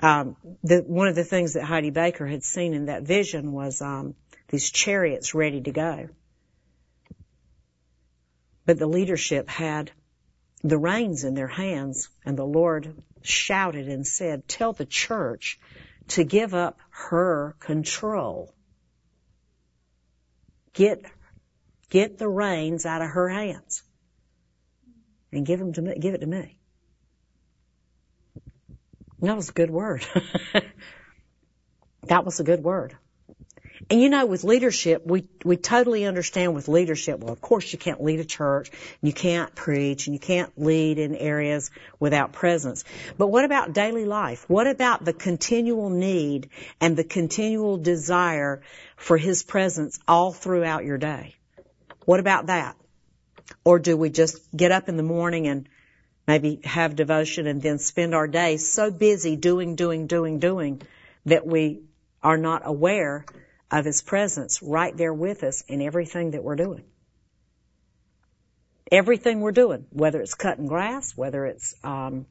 Um, 0.00 0.36
the, 0.62 0.78
one 0.86 1.08
of 1.08 1.16
the 1.16 1.24
things 1.24 1.54
that 1.54 1.64
Heidi 1.64 1.90
Baker 1.90 2.24
had 2.26 2.44
seen 2.44 2.72
in 2.72 2.86
that 2.86 3.02
vision 3.02 3.52
was 3.52 3.82
um, 3.82 4.14
these 4.48 4.70
chariots 4.70 5.34
ready 5.34 5.60
to 5.62 5.72
go. 5.72 6.08
But 8.68 8.78
the 8.78 8.86
leadership 8.86 9.48
had 9.48 9.92
the 10.62 10.76
reins 10.76 11.24
in 11.24 11.32
their 11.32 11.48
hands 11.48 12.10
and 12.26 12.36
the 12.36 12.44
Lord 12.44 13.02
shouted 13.22 13.88
and 13.88 14.06
said, 14.06 14.46
tell 14.46 14.74
the 14.74 14.84
church 14.84 15.58
to 16.08 16.22
give 16.22 16.52
up 16.52 16.78
her 16.90 17.56
control. 17.60 18.52
Get, 20.74 21.02
get 21.88 22.18
the 22.18 22.28
reins 22.28 22.84
out 22.84 23.00
of 23.00 23.08
her 23.08 23.30
hands 23.30 23.82
and 25.32 25.46
give 25.46 25.58
them 25.58 25.72
to 25.72 25.80
me, 25.80 25.94
give 25.98 26.12
it 26.12 26.20
to 26.20 26.26
me. 26.26 26.58
that 29.22 29.34
was 29.34 29.48
a 29.48 29.52
good 29.52 29.70
word. 29.70 30.04
that 32.02 32.26
was 32.26 32.38
a 32.38 32.44
good 32.44 32.62
word. 32.62 32.98
And 33.90 34.02
you 34.02 34.10
know, 34.10 34.26
with 34.26 34.44
leadership, 34.44 35.06
we, 35.06 35.26
we 35.44 35.56
totally 35.56 36.04
understand 36.04 36.54
with 36.54 36.68
leadership, 36.68 37.20
well, 37.20 37.32
of 37.32 37.40
course 37.40 37.72
you 37.72 37.78
can't 37.78 38.02
lead 38.02 38.20
a 38.20 38.24
church, 38.24 38.70
you 39.00 39.14
can't 39.14 39.54
preach, 39.54 40.06
and 40.06 40.14
you 40.14 40.20
can't 40.20 40.52
lead 40.60 40.98
in 40.98 41.14
areas 41.14 41.70
without 41.98 42.32
presence. 42.32 42.84
But 43.16 43.28
what 43.28 43.46
about 43.46 43.72
daily 43.72 44.04
life? 44.04 44.44
What 44.46 44.66
about 44.66 45.06
the 45.06 45.14
continual 45.14 45.88
need 45.88 46.50
and 46.82 46.98
the 46.98 47.04
continual 47.04 47.78
desire 47.78 48.60
for 48.96 49.16
His 49.16 49.42
presence 49.42 49.98
all 50.06 50.32
throughout 50.32 50.84
your 50.84 50.98
day? 50.98 51.36
What 52.04 52.20
about 52.20 52.46
that? 52.46 52.76
Or 53.64 53.78
do 53.78 53.96
we 53.96 54.10
just 54.10 54.54
get 54.54 54.70
up 54.70 54.90
in 54.90 54.98
the 54.98 55.02
morning 55.02 55.46
and 55.46 55.66
maybe 56.26 56.60
have 56.64 56.94
devotion 56.94 57.46
and 57.46 57.62
then 57.62 57.78
spend 57.78 58.14
our 58.14 58.28
day 58.28 58.58
so 58.58 58.90
busy 58.90 59.36
doing, 59.36 59.76
doing, 59.76 60.06
doing, 60.06 60.40
doing 60.40 60.82
that 61.24 61.46
we 61.46 61.80
are 62.22 62.36
not 62.36 62.62
aware 62.66 63.24
of 63.70 63.84
His 63.84 64.02
presence 64.02 64.62
right 64.62 64.96
there 64.96 65.12
with 65.12 65.44
us 65.44 65.62
in 65.68 65.82
everything 65.82 66.32
that 66.32 66.42
we're 66.42 66.56
doing. 66.56 66.84
Everything 68.90 69.40
we're 69.40 69.52
doing, 69.52 69.84
whether 69.90 70.20
it's 70.20 70.34
cutting 70.34 70.66
grass, 70.66 71.12
whether 71.16 71.44
it's, 71.44 71.74
um, 71.84 72.26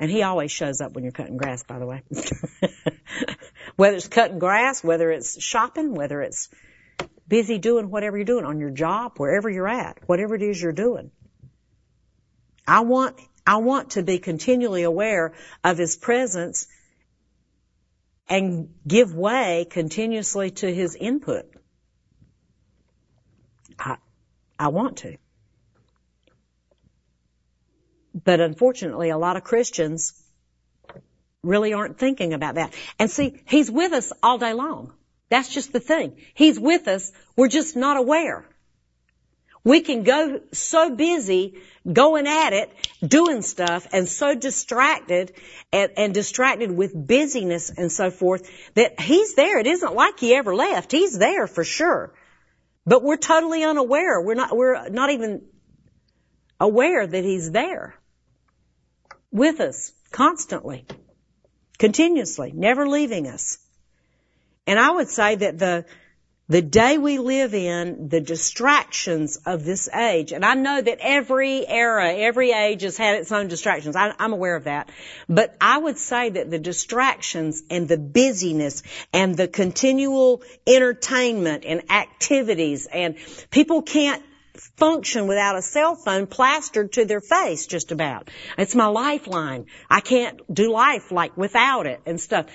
and 0.00 0.10
He 0.10 0.22
always 0.22 0.50
shows 0.50 0.80
up 0.80 0.92
when 0.92 1.04
you're 1.04 1.12
cutting 1.12 1.36
grass, 1.36 1.62
by 1.64 1.78
the 1.78 1.86
way. 1.86 2.02
whether 3.76 3.96
it's 3.96 4.08
cutting 4.08 4.38
grass, 4.38 4.82
whether 4.82 5.10
it's 5.10 5.42
shopping, 5.42 5.94
whether 5.94 6.22
it's 6.22 6.48
busy 7.28 7.58
doing 7.58 7.90
whatever 7.90 8.16
you're 8.16 8.24
doing 8.24 8.44
on 8.44 8.58
your 8.58 8.70
job, 8.70 9.12
wherever 9.18 9.50
you're 9.50 9.68
at, 9.68 9.98
whatever 10.06 10.34
it 10.34 10.42
is 10.42 10.60
you're 10.60 10.72
doing. 10.72 11.10
I 12.66 12.80
want, 12.80 13.20
I 13.46 13.58
want 13.58 13.90
to 13.90 14.02
be 14.02 14.18
continually 14.18 14.84
aware 14.84 15.34
of 15.62 15.76
His 15.76 15.96
presence 15.96 16.66
and 18.28 18.74
give 18.86 19.14
way 19.14 19.66
continuously 19.68 20.50
to 20.50 20.72
his 20.72 20.94
input. 20.94 21.46
I, 23.78 23.96
I 24.58 24.68
want 24.68 24.98
to. 24.98 25.16
But 28.14 28.40
unfortunately, 28.40 29.10
a 29.10 29.18
lot 29.18 29.36
of 29.36 29.44
Christians 29.44 30.20
really 31.42 31.72
aren't 31.74 31.98
thinking 31.98 32.32
about 32.32 32.54
that. 32.54 32.72
And 32.98 33.10
see, 33.10 33.42
He's 33.46 33.70
with 33.70 33.92
us 33.92 34.12
all 34.22 34.38
day 34.38 34.52
long. 34.52 34.92
That's 35.28 35.52
just 35.52 35.72
the 35.72 35.80
thing. 35.80 36.16
He's 36.34 36.58
with 36.60 36.86
us. 36.86 37.12
We're 37.36 37.48
just 37.48 37.76
not 37.76 37.96
aware. 37.96 38.46
We 39.64 39.80
can 39.80 40.02
go 40.02 40.40
so 40.52 40.94
busy 40.94 41.54
going 41.90 42.26
at 42.26 42.52
it, 42.52 42.70
doing 43.06 43.40
stuff, 43.40 43.86
and 43.92 44.06
so 44.06 44.34
distracted 44.34 45.32
and, 45.72 45.90
and, 45.96 46.14
distracted 46.14 46.70
with 46.70 46.92
busyness 46.94 47.70
and 47.70 47.90
so 47.90 48.10
forth 48.10 48.48
that 48.74 49.00
he's 49.00 49.34
there. 49.34 49.58
It 49.58 49.66
isn't 49.66 49.94
like 49.94 50.20
he 50.20 50.34
ever 50.34 50.54
left. 50.54 50.92
He's 50.92 51.18
there 51.18 51.46
for 51.46 51.64
sure. 51.64 52.12
But 52.84 53.02
we're 53.02 53.16
totally 53.16 53.64
unaware. 53.64 54.20
We're 54.20 54.34
not, 54.34 54.54
we're 54.54 54.90
not 54.90 55.10
even 55.10 55.46
aware 56.60 57.06
that 57.06 57.24
he's 57.24 57.50
there 57.50 57.94
with 59.32 59.60
us 59.60 59.92
constantly, 60.10 60.86
continuously, 61.78 62.52
never 62.54 62.86
leaving 62.86 63.26
us. 63.26 63.58
And 64.66 64.78
I 64.78 64.90
would 64.90 65.08
say 65.08 65.34
that 65.36 65.58
the, 65.58 65.86
the 66.46 66.60
day 66.60 66.98
we 66.98 67.18
live 67.18 67.54
in, 67.54 68.08
the 68.08 68.20
distractions 68.20 69.38
of 69.46 69.64
this 69.64 69.88
age, 69.88 70.32
and 70.32 70.44
I 70.44 70.54
know 70.54 70.80
that 70.80 70.98
every 71.00 71.66
era, 71.66 72.12
every 72.12 72.52
age 72.52 72.82
has 72.82 72.98
had 72.98 73.16
its 73.16 73.32
own 73.32 73.48
distractions. 73.48 73.96
I, 73.96 74.12
am 74.18 74.34
aware 74.34 74.54
of 74.54 74.64
that. 74.64 74.90
But 75.26 75.56
I 75.58 75.78
would 75.78 75.96
say 75.96 76.30
that 76.30 76.50
the 76.50 76.58
distractions 76.58 77.62
and 77.70 77.88
the 77.88 77.96
busyness 77.96 78.82
and 79.12 79.34
the 79.36 79.48
continual 79.48 80.42
entertainment 80.66 81.64
and 81.64 81.90
activities 81.90 82.86
and 82.92 83.16
people 83.50 83.80
can't 83.80 84.22
function 84.76 85.26
without 85.26 85.56
a 85.56 85.62
cell 85.62 85.96
phone 85.96 86.26
plastered 86.26 86.92
to 86.92 87.06
their 87.06 87.22
face 87.22 87.66
just 87.66 87.90
about. 87.90 88.28
It's 88.58 88.74
my 88.74 88.86
lifeline. 88.86 89.66
I 89.90 90.00
can't 90.00 90.40
do 90.52 90.70
life 90.70 91.10
like 91.10 91.36
without 91.38 91.86
it 91.86 92.02
and 92.04 92.20
stuff. 92.20 92.46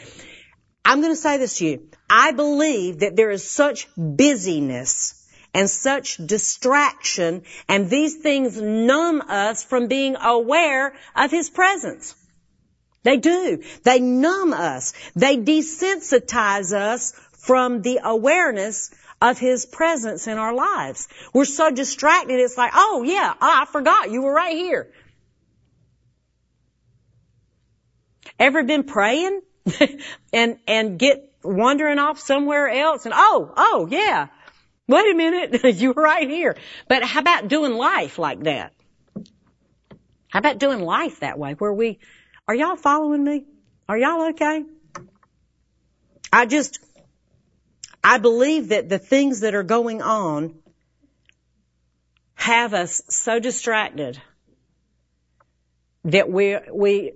I'm 0.86 1.02
going 1.02 1.12
to 1.12 1.20
say 1.20 1.38
this 1.38 1.58
to 1.58 1.66
you. 1.66 1.90
I 2.10 2.32
believe 2.32 3.00
that 3.00 3.16
there 3.16 3.30
is 3.30 3.50
such 3.50 3.88
busyness 3.96 5.28
and 5.54 5.70
such 5.70 6.18
distraction 6.18 7.44
and 7.68 7.90
these 7.90 8.16
things 8.18 8.60
numb 8.60 9.22
us 9.22 9.64
from 9.64 9.88
being 9.88 10.16
aware 10.16 10.94
of 11.16 11.32
His 11.32 11.50
presence. 11.50 12.16
They 13.04 13.18
do. 13.18 13.64
They 13.84 14.00
numb 14.00 14.54
us. 14.54 14.94
They 15.16 15.38
desensitize 15.38 16.74
us 16.74 17.14
from 17.38 17.82
the 17.82 18.00
awareness 18.04 18.92
of 19.22 19.38
His 19.38 19.66
presence 19.66 20.28
in 20.28 20.38
our 20.38 20.54
lives. 20.54 21.08
We're 21.34 21.46
so 21.46 21.72
distracted, 21.72 22.40
it's 22.40 22.58
like, 22.58 22.72
oh 22.76 23.04
yeah, 23.04 23.34
I 23.40 23.66
forgot 23.72 24.12
you 24.12 24.22
were 24.22 24.34
right 24.34 24.56
here. 24.56 24.92
Ever 28.38 28.64
been 28.64 28.84
praying 28.84 29.42
and, 30.34 30.60
and 30.68 30.98
get 30.98 31.29
wandering 31.44 32.00
off 32.00 32.20
somewhere 32.20 32.68
else 32.68 33.06
and 33.06 33.14
oh, 33.16 33.54
oh 33.56 33.88
yeah. 33.90 34.28
Wait 34.88 35.12
a 35.12 35.16
minute, 35.16 35.64
you're 35.76 35.94
right 35.94 36.28
here. 36.28 36.58
But 36.88 37.04
how 37.04 37.20
about 37.20 37.48
doing 37.48 37.74
life 37.74 38.18
like 38.18 38.44
that? 38.44 38.74
How 40.30 40.40
about 40.40 40.58
doing 40.58 40.82
life 40.82 41.20
that 41.20 41.38
way 41.38 41.54
where 41.54 41.74
we, 41.74 42.00
are 42.48 42.56
y'all 42.56 42.76
following 42.76 43.24
me? 43.24 43.46
Are 43.88 43.98
y'all 43.98 44.30
okay? 44.30 44.64
I 46.32 46.46
just, 46.46 46.80
I 48.04 48.18
believe 48.18 48.70
that 48.70 48.90
the 48.90 49.00
things 49.00 49.42
that 49.42 49.56
are 49.56 49.64
going 49.64 50.02
on 50.02 50.56
have 52.36 52.74
us 52.74 53.02
so 53.10 53.40
distracted 53.40 54.20
that 56.06 56.32
we, 56.32 56.58
we, 56.72 57.14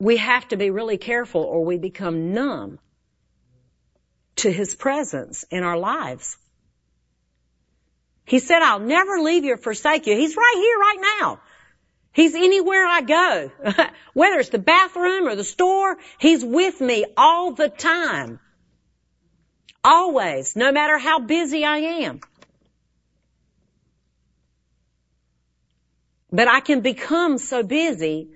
we 0.00 0.16
have 0.16 0.48
to 0.48 0.56
be 0.56 0.70
really 0.70 0.96
careful 0.96 1.42
or 1.42 1.64
we 1.64 1.78
become 1.78 2.32
numb 2.32 2.78
to 4.42 4.52
His 4.52 4.74
presence 4.74 5.44
in 5.50 5.62
our 5.64 5.76
lives. 5.76 6.36
He 8.24 8.38
said, 8.38 8.62
I'll 8.62 8.78
never 8.78 9.18
leave 9.18 9.44
you 9.44 9.54
or 9.54 9.56
forsake 9.56 10.06
you. 10.06 10.16
He's 10.16 10.36
right 10.36 10.54
here, 10.56 10.78
right 10.78 11.18
now. 11.20 11.40
He's 12.12 12.34
anywhere 12.34 12.86
I 12.86 13.00
go. 13.00 13.50
Whether 14.14 14.38
it's 14.38 14.50
the 14.50 14.58
bathroom 14.58 15.26
or 15.26 15.34
the 15.34 15.44
store, 15.44 15.96
He's 16.18 16.44
with 16.44 16.80
me 16.80 17.04
all 17.16 17.52
the 17.52 17.68
time. 17.68 18.38
Always, 19.82 20.54
no 20.54 20.70
matter 20.70 20.98
how 20.98 21.18
busy 21.18 21.64
I 21.64 21.78
am. 21.78 22.20
But 26.30 26.48
I 26.48 26.60
can 26.60 26.80
become 26.80 27.38
so 27.38 27.62
busy 27.62 28.28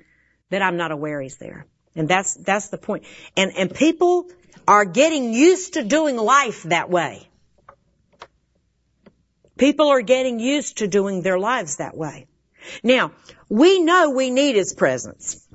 that 0.50 0.62
I'm 0.62 0.76
not 0.76 0.90
aware 0.90 1.20
he's 1.20 1.36
there. 1.36 1.66
And 1.94 2.08
that's, 2.08 2.34
that's 2.34 2.68
the 2.68 2.76
point. 2.76 3.04
And, 3.36 3.52
and 3.56 3.74
people 3.74 4.28
are 4.66 4.84
getting 4.84 5.32
used 5.32 5.74
to 5.74 5.84
doing 5.84 6.16
life 6.16 6.64
that 6.64 6.90
way. 6.90 7.28
People 9.56 9.88
are 9.88 10.02
getting 10.02 10.38
used 10.38 10.78
to 10.78 10.88
doing 10.88 11.22
their 11.22 11.38
lives 11.38 11.76
that 11.76 11.96
way. 11.96 12.26
Now, 12.82 13.12
we 13.48 13.80
know 13.80 14.10
we 14.10 14.30
need 14.30 14.56
His 14.56 14.74
presence. 14.74 15.46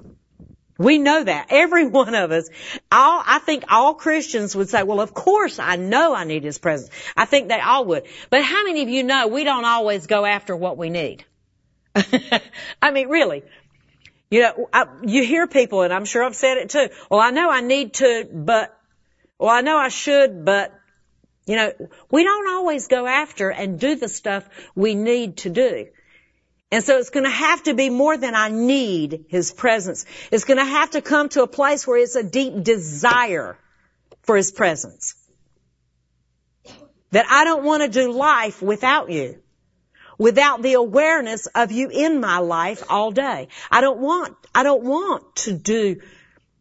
We 0.78 0.98
know 0.98 1.24
that. 1.24 1.48
Every 1.50 1.88
one 2.02 2.16
of 2.16 2.32
us. 2.32 2.50
All, 2.92 3.22
I 3.26 3.40
think 3.40 3.66
all 3.70 3.94
Christians 3.94 4.56
would 4.56 4.70
say, 4.70 4.84
well, 4.84 5.02
of 5.02 5.14
course 5.14 5.60
I 5.60 5.76
know 5.76 6.16
I 6.16 6.24
need 6.24 6.44
His 6.44 6.58
presence. 6.58 6.90
I 7.16 7.26
think 7.26 7.50
they 7.50 7.60
all 7.60 7.86
would. 7.86 8.04
But 8.30 8.44
how 8.44 8.64
many 8.66 8.82
of 8.82 8.90
you 8.90 9.04
know 9.04 9.28
we 9.28 9.44
don't 9.44 9.66
always 9.66 10.08
go 10.08 10.26
after 10.26 10.56
what 10.56 10.78
we 10.78 10.90
need? 10.90 11.26
I 12.82 12.92
mean, 12.92 13.10
really. 13.10 13.44
You 14.32 14.42
know, 14.42 14.70
I, 14.72 14.86
you 15.04 15.24
hear 15.26 15.46
people, 15.46 15.82
and 15.82 15.94
I'm 15.94 16.06
sure 16.06 16.24
I've 16.24 16.36
said 16.36 16.58
it 16.58 16.70
too. 16.70 16.88
Well, 17.10 17.20
I 17.20 17.32
know 17.32 17.52
I 17.52 17.60
need 17.60 17.96
to, 17.96 18.28
but, 18.32 18.76
well, 19.42 19.50
I 19.50 19.62
know 19.62 19.76
I 19.76 19.90
should, 19.90 20.46
but, 20.46 20.72
you 21.48 21.56
know, 21.56 21.74
we 22.12 22.24
don't 22.24 22.48
always 22.48 22.88
go 22.88 23.08
after 23.08 23.50
and 23.50 23.80
do 23.80 23.96
the 23.96 24.08
stuff 24.08 24.48
we 24.76 24.94
need 24.94 25.38
to 25.38 25.50
do. 25.50 25.88
And 26.72 26.84
so 26.84 27.00
it's 27.00 27.10
going 27.10 27.26
to 27.26 27.32
have 27.32 27.64
to 27.64 27.74
be 27.74 27.90
more 27.90 28.16
than 28.18 28.36
I 28.36 28.50
need 28.50 29.26
His 29.30 29.52
presence. 29.52 30.06
It's 30.32 30.44
going 30.44 30.60
to 30.60 30.64
have 30.64 30.92
to 30.92 31.02
come 31.02 31.28
to 31.30 31.42
a 31.42 31.48
place 31.48 31.88
where 31.88 31.98
it's 31.98 32.16
a 32.16 32.22
deep 32.22 32.64
desire 32.64 33.58
for 34.22 34.38
His 34.38 34.52
presence. 34.52 35.16
That 37.10 37.26
I 37.28 37.44
don't 37.44 37.64
want 37.64 37.82
to 37.82 37.90
do 37.90 38.12
life 38.12 38.62
without 38.62 39.10
you. 39.10 39.40
Without 40.20 40.62
the 40.62 40.74
awareness 40.74 41.48
of 41.48 41.72
you 41.72 41.90
in 41.90 42.22
my 42.22 42.38
life 42.38 42.84
all 42.92 43.10
day. 43.10 43.48
I 43.72 43.82
don't 43.82 44.00
want, 44.02 44.38
I 44.54 44.62
don't 44.62 44.84
want 44.84 45.36
to 45.38 45.54
do 45.54 46.00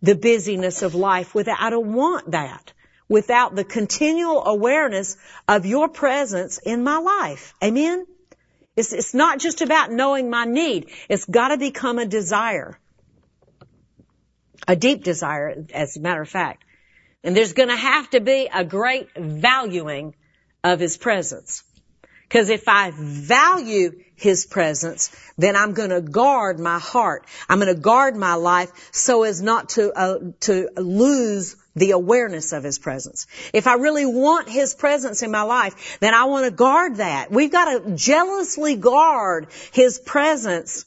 the 0.03 0.15
busyness 0.15 0.83
of 0.83 0.95
life 0.95 1.35
without, 1.35 1.61
I 1.61 1.71
don't 1.71 1.93
want 1.93 2.31
that 2.33 2.73
without 3.09 3.57
the 3.57 3.65
continual 3.65 4.47
awareness 4.47 5.17
of 5.49 5.67
your 5.67 5.89
presence 5.89 6.59
in 6.59 6.85
my 6.85 6.99
life. 6.99 7.55
Amen? 7.63 8.07
It's, 8.77 8.93
it's 8.93 9.15
not 9.15 9.41
just 9.41 9.63
about 9.63 9.91
knowing 9.91 10.31
my 10.31 10.45
need. 10.45 10.91
It's 11.09 11.25
gotta 11.25 11.59
become 11.59 11.99
a 11.99 12.07
desire. 12.07 12.79
A 14.69 14.77
deep 14.77 15.03
desire, 15.03 15.67
as 15.75 15.97
a 15.97 16.01
matter 16.01 16.23
of 16.23 16.29
fact. 16.29 16.65
And 17.25 17.37
there's 17.37 17.53
gonna 17.53 17.77
have 17.77 18.09
to 18.11 18.21
be 18.21 18.49
a 18.53 18.65
great 18.65 19.09
valuing 19.17 20.15
of 20.63 20.79
His 20.79 20.97
presence. 20.97 21.65
Cause 22.29 22.49
if 22.49 22.69
I 22.69 22.93
value 22.95 24.05
His 24.21 24.45
presence, 24.45 25.11
then 25.39 25.57
I'm 25.57 25.73
gonna 25.73 26.03
guard 26.03 26.61
my 26.61 26.79
heart. 26.79 27.25
I'm 27.49 27.59
gonna 27.59 27.75
guard 27.75 28.17
my 28.17 28.35
life 28.35 28.71
so 28.93 29.23
as 29.23 29.41
not 29.41 29.71
to, 29.71 29.91
uh, 29.93 30.19
to 30.41 30.69
lose 30.77 31.57
the 31.75 31.93
awareness 31.93 32.53
of 32.53 32.63
His 32.63 32.79
presence. 32.79 33.27
If 33.55 33.67
I 33.67 33.75
really 33.75 34.05
want 34.05 34.51
His 34.51 34.75
presence 34.75 35.23
in 35.23 35.31
my 35.31 35.41
life, 35.41 35.99
then 36.01 36.13
I 36.13 36.25
want 36.25 36.45
to 36.45 36.51
guard 36.51 36.97
that. 36.97 37.31
We've 37.31 37.51
got 37.51 37.65
to 37.65 37.97
jealously 37.97 38.77
guard 38.77 39.47
His 39.73 39.99
presence 39.99 40.85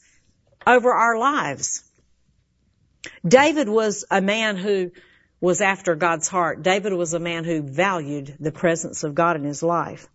over 0.68 0.94
our 0.94 1.18
lives. 1.18 1.84
David 3.28 3.68
was 3.68 4.06
a 4.12 4.22
man 4.22 4.58
who 4.58 4.92
was 5.42 5.60
after 5.60 5.96
God's 5.96 6.28
heart. 6.28 6.62
David 6.62 6.94
was 6.94 7.16
a 7.16 7.20
man 7.20 7.46
who 7.46 7.64
valued 7.64 8.36
the 8.40 8.52
presence 8.52 9.04
of 9.04 9.16
God 9.16 9.38
in 9.38 9.44
his 9.44 9.64
life. 9.64 10.08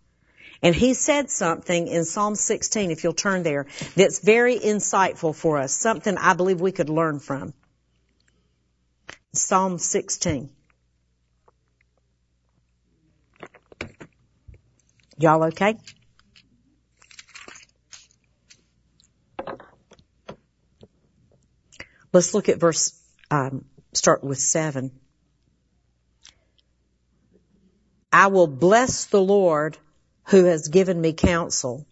And 0.61 0.75
he 0.75 0.93
said 0.93 1.29
something 1.29 1.87
in 1.87 2.03
Psalm 2.03 2.35
16, 2.35 2.91
if 2.91 3.03
you'll 3.03 3.13
turn 3.13 3.43
there, 3.43 3.67
that's 3.95 4.19
very 4.19 4.59
insightful 4.59 5.33
for 5.33 5.57
us, 5.57 5.71
something 5.71 6.17
I 6.17 6.33
believe 6.33 6.59
we 6.59 6.73
could 6.73 6.89
learn 6.89 7.19
from. 7.19 7.53
Psalm 9.33 9.77
16. 9.77 10.49
Y'all 15.17 15.43
okay? 15.45 15.77
Let's 22.11 22.33
look 22.33 22.49
at 22.49 22.59
verse, 22.59 22.99
um, 23.29 23.65
start 23.93 24.23
with 24.23 24.39
seven. 24.39 24.91
I 28.11 28.27
will 28.27 28.47
bless 28.47 29.05
the 29.05 29.21
Lord 29.21 29.77
who 30.29 30.45
has 30.45 30.67
given 30.67 30.99
me 31.01 31.13
counsel. 31.13 31.85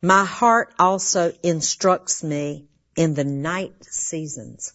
My 0.00 0.24
heart 0.24 0.72
also 0.78 1.32
instructs 1.42 2.24
me 2.24 2.66
in 2.96 3.14
the 3.14 3.24
night 3.24 3.84
seasons. 3.84 4.72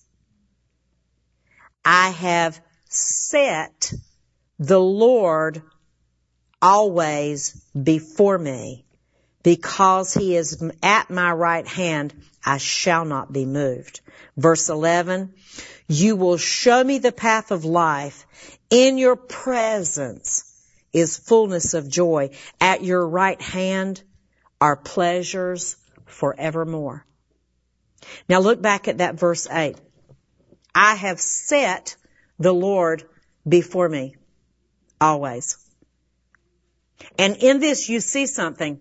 I 1.84 2.10
have 2.10 2.60
set 2.90 3.92
the 4.60 4.80
Lord 4.80 5.64
always 6.62 7.62
before 7.72 8.38
me. 8.38 8.86
Because 9.42 10.14
he 10.14 10.38
is 10.38 10.64
at 10.82 11.10
my 11.10 11.32
right 11.34 11.68
hand, 11.68 12.14
I 12.46 12.60
shall 12.60 13.04
not 13.04 13.34
be 13.34 13.46
moved. 13.46 14.00
Verse 14.38 14.70
11, 14.70 15.34
you 15.90 16.16
will 16.16 16.38
show 16.38 16.82
me 16.82 17.00
the 17.00 17.12
path 17.12 17.52
of 17.52 17.66
life. 17.66 18.26
In 18.70 18.98
your 18.98 19.18
presence 19.18 20.53
is 20.94 21.18
fullness 21.18 21.74
of 21.74 21.90
joy. 21.90 22.30
At 22.62 22.84
your 22.84 23.06
right 23.06 23.42
hand 23.42 24.02
are 24.62 24.76
pleasures 24.76 25.76
forevermore. 26.06 27.06
Now 28.30 28.40
look 28.40 28.62
back 28.62 28.88
at 28.88 29.00
that 29.00 29.16
verse 29.16 29.48
8. 29.50 29.76
I 30.76 30.96
have 30.96 31.20
set 31.20 31.96
the 32.40 32.54
Lord 32.54 33.04
before 33.48 33.90
me 33.90 34.16
always. 35.00 35.58
And 37.18 37.38
in 37.38 37.60
this 37.60 37.90
you 37.90 38.00
see 38.00 38.26
something. 38.26 38.80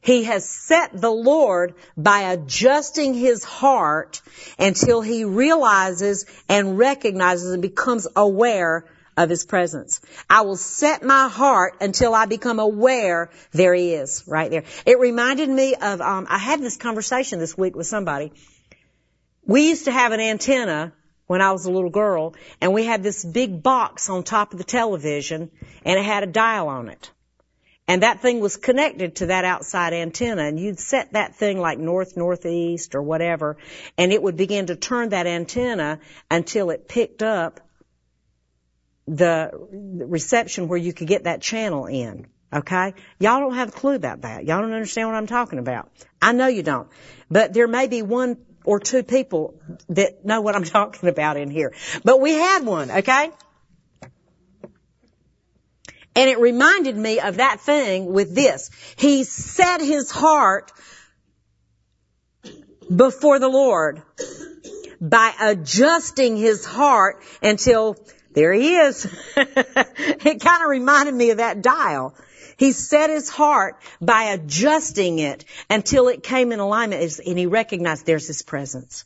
He 0.00 0.24
has 0.24 0.48
set 0.48 1.00
the 1.00 1.12
Lord 1.12 1.74
by 1.96 2.32
adjusting 2.32 3.14
his 3.14 3.44
heart 3.44 4.20
until 4.58 5.00
he 5.00 5.24
realizes 5.24 6.26
and 6.48 6.76
recognizes 6.76 7.52
and 7.52 7.62
becomes 7.62 8.08
aware 8.16 8.84
of 9.16 9.28
his 9.28 9.44
presence. 9.44 10.00
I 10.28 10.42
will 10.42 10.56
set 10.56 11.02
my 11.02 11.28
heart 11.28 11.76
until 11.80 12.14
I 12.14 12.26
become 12.26 12.58
aware 12.58 13.30
there 13.52 13.74
he 13.74 13.92
is, 13.94 14.24
right 14.26 14.50
there. 14.50 14.64
It 14.86 14.98
reminded 14.98 15.48
me 15.48 15.74
of, 15.74 16.00
um, 16.00 16.26
I 16.30 16.38
had 16.38 16.60
this 16.60 16.76
conversation 16.76 17.38
this 17.38 17.56
week 17.56 17.76
with 17.76 17.86
somebody. 17.86 18.32
We 19.44 19.68
used 19.68 19.84
to 19.86 19.92
have 19.92 20.12
an 20.12 20.20
antenna 20.20 20.92
when 21.26 21.40
I 21.40 21.52
was 21.52 21.66
a 21.66 21.70
little 21.70 21.90
girl 21.90 22.34
and 22.60 22.72
we 22.72 22.84
had 22.84 23.02
this 23.02 23.24
big 23.24 23.62
box 23.62 24.08
on 24.08 24.22
top 24.22 24.52
of 24.52 24.58
the 24.58 24.64
television 24.64 25.50
and 25.84 25.98
it 25.98 26.04
had 26.04 26.22
a 26.22 26.26
dial 26.26 26.68
on 26.68 26.88
it. 26.88 27.10
And 27.88 28.04
that 28.04 28.22
thing 28.22 28.40
was 28.40 28.56
connected 28.56 29.16
to 29.16 29.26
that 29.26 29.44
outside 29.44 29.92
antenna 29.92 30.42
and 30.42 30.58
you'd 30.58 30.78
set 30.78 31.12
that 31.12 31.34
thing 31.34 31.58
like 31.58 31.78
north, 31.78 32.16
northeast 32.16 32.94
or 32.94 33.02
whatever 33.02 33.56
and 33.98 34.12
it 34.12 34.22
would 34.22 34.36
begin 34.36 34.66
to 34.66 34.76
turn 34.76 35.10
that 35.10 35.26
antenna 35.26 35.98
until 36.30 36.70
it 36.70 36.88
picked 36.88 37.22
up 37.22 37.60
the 39.06 39.50
reception 39.72 40.68
where 40.68 40.78
you 40.78 40.92
could 40.92 41.08
get 41.08 41.24
that 41.24 41.40
channel 41.40 41.86
in. 41.86 42.26
Okay? 42.52 42.94
Y'all 43.18 43.40
don't 43.40 43.54
have 43.54 43.70
a 43.70 43.72
clue 43.72 43.94
about 43.94 44.22
that. 44.22 44.44
Y'all 44.44 44.60
don't 44.60 44.72
understand 44.72 45.08
what 45.08 45.16
I'm 45.16 45.26
talking 45.26 45.58
about. 45.58 45.90
I 46.20 46.32
know 46.32 46.48
you 46.48 46.62
don't. 46.62 46.88
But 47.30 47.54
there 47.54 47.66
may 47.66 47.88
be 47.88 48.02
one 48.02 48.36
or 48.64 48.78
two 48.78 49.02
people 49.02 49.60
that 49.88 50.24
know 50.24 50.40
what 50.40 50.54
I'm 50.54 50.64
talking 50.78 51.08
about 51.08 51.36
in 51.36 51.50
here. 51.50 51.72
But 52.04 52.20
we 52.20 52.32
had 52.32 52.64
one, 52.64 52.90
okay? 52.90 53.30
And 56.14 56.28
it 56.28 56.38
reminded 56.38 56.96
me 56.96 57.20
of 57.20 57.38
that 57.38 57.60
thing 57.60 58.12
with 58.12 58.34
this. 58.34 58.70
He 58.96 59.24
set 59.24 59.80
his 59.80 60.10
heart 60.10 60.70
before 62.94 63.38
the 63.38 63.48
Lord 63.48 64.02
by 65.00 65.32
adjusting 65.40 66.36
his 66.36 66.66
heart 66.66 67.22
until 67.42 67.96
there 68.34 68.52
he 68.52 68.76
is. 68.76 69.06
it 69.36 70.40
kind 70.40 70.62
of 70.62 70.68
reminded 70.68 71.14
me 71.14 71.30
of 71.30 71.38
that 71.38 71.62
dial. 71.62 72.14
He 72.56 72.72
set 72.72 73.10
his 73.10 73.28
heart 73.28 73.80
by 74.00 74.24
adjusting 74.24 75.18
it 75.18 75.44
until 75.68 76.08
it 76.08 76.22
came 76.22 76.52
in 76.52 76.60
alignment 76.60 77.18
and 77.26 77.38
he 77.38 77.46
recognized 77.46 78.06
there's 78.06 78.26
his 78.26 78.42
presence. 78.42 79.04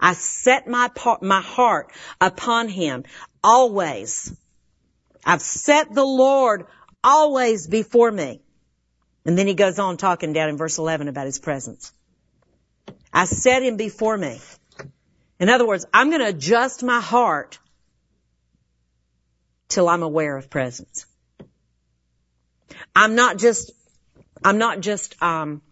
I 0.00 0.14
set 0.14 0.66
my, 0.66 0.90
my 1.20 1.40
heart 1.40 1.92
upon 2.20 2.68
him 2.68 3.04
always. 3.44 4.34
I've 5.24 5.42
set 5.42 5.92
the 5.94 6.04
Lord 6.04 6.66
always 7.04 7.66
before 7.66 8.10
me. 8.10 8.40
And 9.24 9.36
then 9.36 9.46
he 9.46 9.54
goes 9.54 9.78
on 9.78 9.96
talking 9.96 10.32
down 10.32 10.48
in 10.48 10.56
verse 10.56 10.78
11 10.78 11.08
about 11.08 11.26
his 11.26 11.38
presence. 11.38 11.92
I 13.12 13.26
set 13.26 13.62
him 13.62 13.76
before 13.76 14.16
me. 14.16 14.40
In 15.38 15.48
other 15.48 15.66
words, 15.66 15.84
I'm 15.92 16.08
going 16.10 16.22
to 16.22 16.28
adjust 16.28 16.82
my 16.82 17.00
heart 17.00 17.58
till 19.70 19.88
I'm 19.88 20.02
aware 20.02 20.36
of 20.36 20.50
presence. 20.50 21.06
I'm 22.94 23.14
not 23.14 23.38
just, 23.38 23.70
I'm 24.44 24.58
not 24.58 24.80
just, 24.80 25.20
um, 25.22 25.62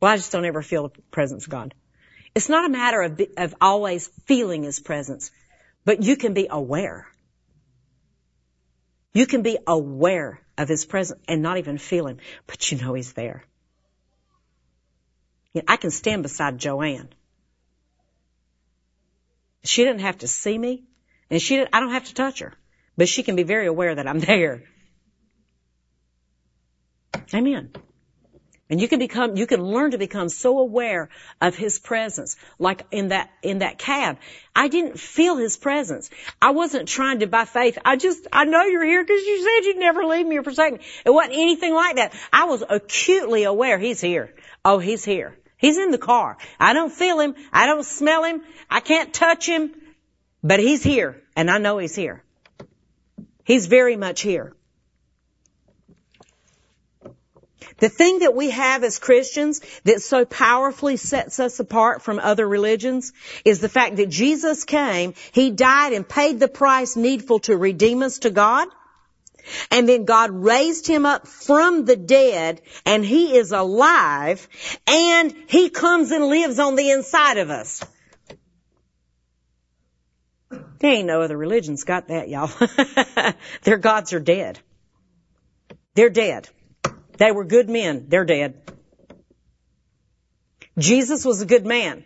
well, 0.00 0.10
I 0.10 0.16
just 0.16 0.32
don't 0.32 0.44
ever 0.44 0.62
feel 0.62 0.88
the 0.88 1.02
presence 1.10 1.44
of 1.44 1.50
God. 1.50 1.74
It's 2.34 2.48
not 2.48 2.64
a 2.64 2.68
matter 2.68 3.02
of, 3.02 3.20
of 3.36 3.54
always 3.60 4.08
feeling 4.24 4.62
His 4.64 4.80
presence, 4.80 5.30
but 5.84 6.02
you 6.02 6.16
can 6.16 6.32
be 6.34 6.48
aware. 6.50 7.06
You 9.12 9.26
can 9.26 9.42
be 9.42 9.58
aware 9.66 10.40
of 10.56 10.68
His 10.68 10.84
presence 10.84 11.20
and 11.28 11.42
not 11.42 11.58
even 11.58 11.78
feel 11.78 12.06
Him, 12.06 12.18
but 12.46 12.72
you 12.72 12.78
know 12.78 12.94
He's 12.94 13.12
there. 13.12 13.44
You 15.52 15.60
know, 15.60 15.66
I 15.68 15.76
can 15.76 15.90
stand 15.90 16.22
beside 16.22 16.58
Joanne. 16.58 17.10
She 19.62 19.84
didn't 19.84 20.00
have 20.00 20.18
to 20.18 20.28
see 20.28 20.56
me, 20.56 20.84
and 21.30 21.40
she 21.40 21.60
I 21.60 21.80
don't 21.80 21.92
have 21.92 22.06
to 22.06 22.14
touch 22.14 22.40
her, 22.40 22.52
but 22.96 23.08
she 23.08 23.22
can 23.22 23.36
be 23.36 23.42
very 23.42 23.66
aware 23.66 23.94
that 23.94 24.06
I'm 24.06 24.18
there. 24.32 24.64
Amen. 27.32 27.70
And 28.70 28.80
you 28.80 28.86
can 28.86 29.00
become, 29.00 29.36
you 29.36 29.48
can 29.48 29.60
learn 29.64 29.90
to 29.90 29.98
become 29.98 30.28
so 30.28 30.60
aware 30.60 31.08
of 31.40 31.56
His 31.56 31.80
presence. 31.80 32.36
Like 32.60 32.86
in 32.92 33.08
that, 33.08 33.28
in 33.42 33.58
that 33.58 33.78
cab. 33.78 34.18
I 34.54 34.68
didn't 34.68 34.98
feel 34.98 35.36
His 35.36 35.56
presence. 35.56 36.08
I 36.40 36.52
wasn't 36.52 36.88
trying 36.88 37.18
to 37.18 37.26
by 37.26 37.46
faith. 37.46 37.78
I 37.84 37.96
just, 37.96 38.28
I 38.32 38.44
know 38.44 38.62
you're 38.62 38.84
here 38.84 39.02
because 39.02 39.26
you 39.26 39.42
said 39.42 39.66
you'd 39.66 39.78
never 39.78 40.04
leave 40.04 40.24
me 40.24 40.38
or 40.38 40.44
forsake 40.44 40.74
me. 40.74 40.80
It 41.04 41.10
wasn't 41.10 41.34
anything 41.34 41.74
like 41.74 41.96
that. 41.96 42.14
I 42.32 42.44
was 42.44 42.62
acutely 42.68 43.42
aware 43.42 43.76
He's 43.76 44.00
here. 44.00 44.32
Oh, 44.64 44.78
He's 44.78 45.04
here. 45.04 45.36
He's 45.58 45.76
in 45.76 45.90
the 45.90 45.98
car. 45.98 46.38
I 46.60 46.72
don't 46.72 46.92
feel 46.92 47.18
Him. 47.18 47.34
I 47.52 47.66
don't 47.66 47.84
smell 47.84 48.22
Him. 48.22 48.42
I 48.70 48.78
can't 48.78 49.12
touch 49.12 49.46
Him. 49.46 49.72
But 50.42 50.60
He's 50.60 50.82
here. 50.82 51.22
And 51.36 51.50
I 51.50 51.58
know 51.58 51.78
He's 51.78 51.94
here. 51.94 52.22
He's 53.44 53.66
very 53.66 53.96
much 53.96 54.20
here. 54.20 54.54
The 57.78 57.88
thing 57.88 58.18
that 58.20 58.34
we 58.34 58.50
have 58.50 58.84
as 58.84 58.98
Christians 58.98 59.60
that 59.84 60.02
so 60.02 60.24
powerfully 60.24 60.98
sets 60.98 61.40
us 61.40 61.60
apart 61.60 62.02
from 62.02 62.18
other 62.18 62.46
religions 62.46 63.12
is 63.44 63.60
the 63.60 63.70
fact 63.70 63.96
that 63.96 64.10
Jesus 64.10 64.64
came, 64.64 65.14
He 65.32 65.50
died 65.50 65.94
and 65.94 66.06
paid 66.06 66.38
the 66.38 66.48
price 66.48 66.94
needful 66.94 67.40
to 67.40 67.56
redeem 67.56 68.02
us 68.02 68.18
to 68.20 68.30
God. 68.30 68.68
And 69.70 69.88
then 69.88 70.04
God 70.04 70.30
raised 70.30 70.86
him 70.86 71.06
up 71.06 71.26
from 71.26 71.86
the 71.86 71.96
dead 71.96 72.60
and 72.84 73.02
he 73.02 73.36
is 73.36 73.52
alive 73.52 74.46
and 74.86 75.34
he 75.48 75.70
comes 75.70 76.10
and 76.10 76.26
lives 76.26 76.58
on 76.58 76.76
the 76.76 76.90
inside 76.90 77.38
of 77.38 77.48
us. 77.48 77.82
There 80.80 80.90
ain't 80.90 81.06
no 81.06 81.20
other 81.20 81.36
religions 81.36 81.84
got 81.84 82.08
that, 82.08 82.28
y'all. 82.28 82.50
Their 83.62 83.76
gods 83.76 84.12
are 84.14 84.20
dead. 84.20 84.58
They're 85.94 86.10
dead. 86.10 86.48
They 87.18 87.32
were 87.32 87.44
good 87.44 87.68
men. 87.68 88.06
They're 88.08 88.24
dead. 88.24 88.62
Jesus 90.78 91.24
was 91.24 91.42
a 91.42 91.46
good 91.46 91.66
man. 91.66 92.04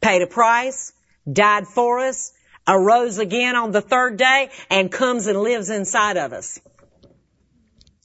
Paid 0.00 0.22
a 0.22 0.26
price, 0.26 0.94
died 1.30 1.66
for 1.66 2.00
us, 2.00 2.32
arose 2.66 3.18
again 3.18 3.54
on 3.54 3.70
the 3.70 3.82
third 3.82 4.16
day, 4.16 4.50
and 4.70 4.90
comes 4.90 5.26
and 5.26 5.38
lives 5.38 5.68
inside 5.68 6.16
of 6.16 6.32
us. 6.32 6.58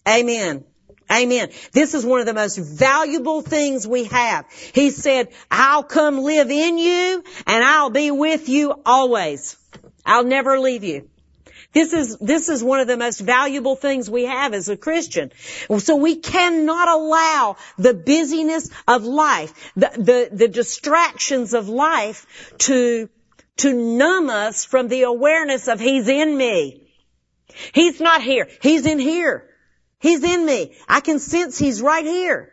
Amen. 0.05 0.65
Amen. 1.11 1.49
This 1.71 1.95
is 1.95 2.05
one 2.05 2.19
of 2.19 2.27
the 2.27 2.33
most 2.33 2.57
valuable 2.57 3.41
things 3.41 3.87
we 3.87 4.03
have. 4.05 4.45
He 4.73 4.91
said, 4.91 5.29
I'll 5.49 5.83
come 5.83 6.19
live 6.19 6.51
in 6.51 6.77
you 6.77 7.23
and 7.47 7.63
I'll 7.63 7.89
be 7.89 8.11
with 8.11 8.47
you 8.47 8.79
always. 8.85 9.57
I'll 10.05 10.23
never 10.23 10.59
leave 10.59 10.83
you. 10.83 11.09
This 11.71 11.93
is, 11.93 12.17
this 12.17 12.49
is 12.49 12.63
one 12.63 12.79
of 12.79 12.87
the 12.87 12.97
most 12.97 13.19
valuable 13.19 13.75
things 13.75 14.09
we 14.09 14.25
have 14.25 14.53
as 14.53 14.69
a 14.69 14.77
Christian. 14.77 15.31
So 15.77 15.97
we 15.97 16.15
cannot 16.15 16.87
allow 16.87 17.57
the 17.77 17.93
busyness 17.93 18.69
of 18.87 19.03
life, 19.03 19.71
the, 19.75 19.91
the, 19.95 20.29
the 20.31 20.47
distractions 20.47 21.53
of 21.53 21.69
life 21.69 22.53
to, 22.59 23.09
to 23.57 23.73
numb 23.73 24.29
us 24.29 24.65
from 24.65 24.87
the 24.87 25.03
awareness 25.03 25.67
of 25.67 25.79
He's 25.79 26.07
in 26.07 26.35
me. 26.35 26.87
He's 27.73 27.99
not 27.99 28.23
here. 28.23 28.47
He's 28.61 28.85
in 28.85 28.97
here. 28.97 29.48
He's 29.99 30.23
in 30.23 30.45
me. 30.45 30.75
I 30.87 31.01
can 31.01 31.19
sense 31.19 31.57
He's 31.57 31.81
right 31.81 32.05
here. 32.05 32.51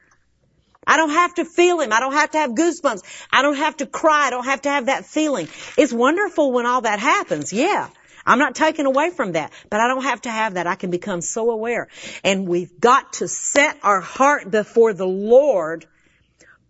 I 0.87 0.97
don't 0.97 1.11
have 1.11 1.35
to 1.35 1.45
feel 1.45 1.81
him. 1.81 1.93
I 1.93 1.99
don't 1.99 2.13
have 2.13 2.31
to 2.31 2.39
have 2.39 2.51
goosebumps. 2.53 3.03
I 3.33 3.43
don't 3.43 3.57
have 3.57 3.77
to 3.79 3.87
cry. 3.87 4.29
I 4.29 4.31
don't 4.31 4.45
have 4.45 4.63
to 4.63 4.71
have 4.71 4.87
that 4.87 5.05
feeling. 5.05 5.49
It's 5.77 5.93
wonderful 5.93 6.53
when 6.53 6.65
all 6.65 6.83
that 6.83 7.01
happens. 7.01 7.53
Yeah. 7.53 7.89
I'm 8.25 8.39
not 8.39 8.55
taken 8.55 8.87
away 8.87 9.11
from 9.11 9.33
that, 9.33 9.53
but 9.71 9.81
I 9.81 9.87
don't 9.89 10.03
have 10.03 10.23
to 10.23 10.31
have 10.31 10.55
that. 10.55 10.67
I 10.67 10.75
can 10.75 10.91
become 10.91 11.21
so 11.21 11.51
aware. 11.51 11.89
And 12.25 12.49
we've 12.49 12.81
got 12.81 13.15
to 13.15 13.29
set 13.29 13.79
our 13.83 14.01
heart 14.01 14.51
before 14.51 14.93
the 14.93 15.07
Lord 15.07 15.87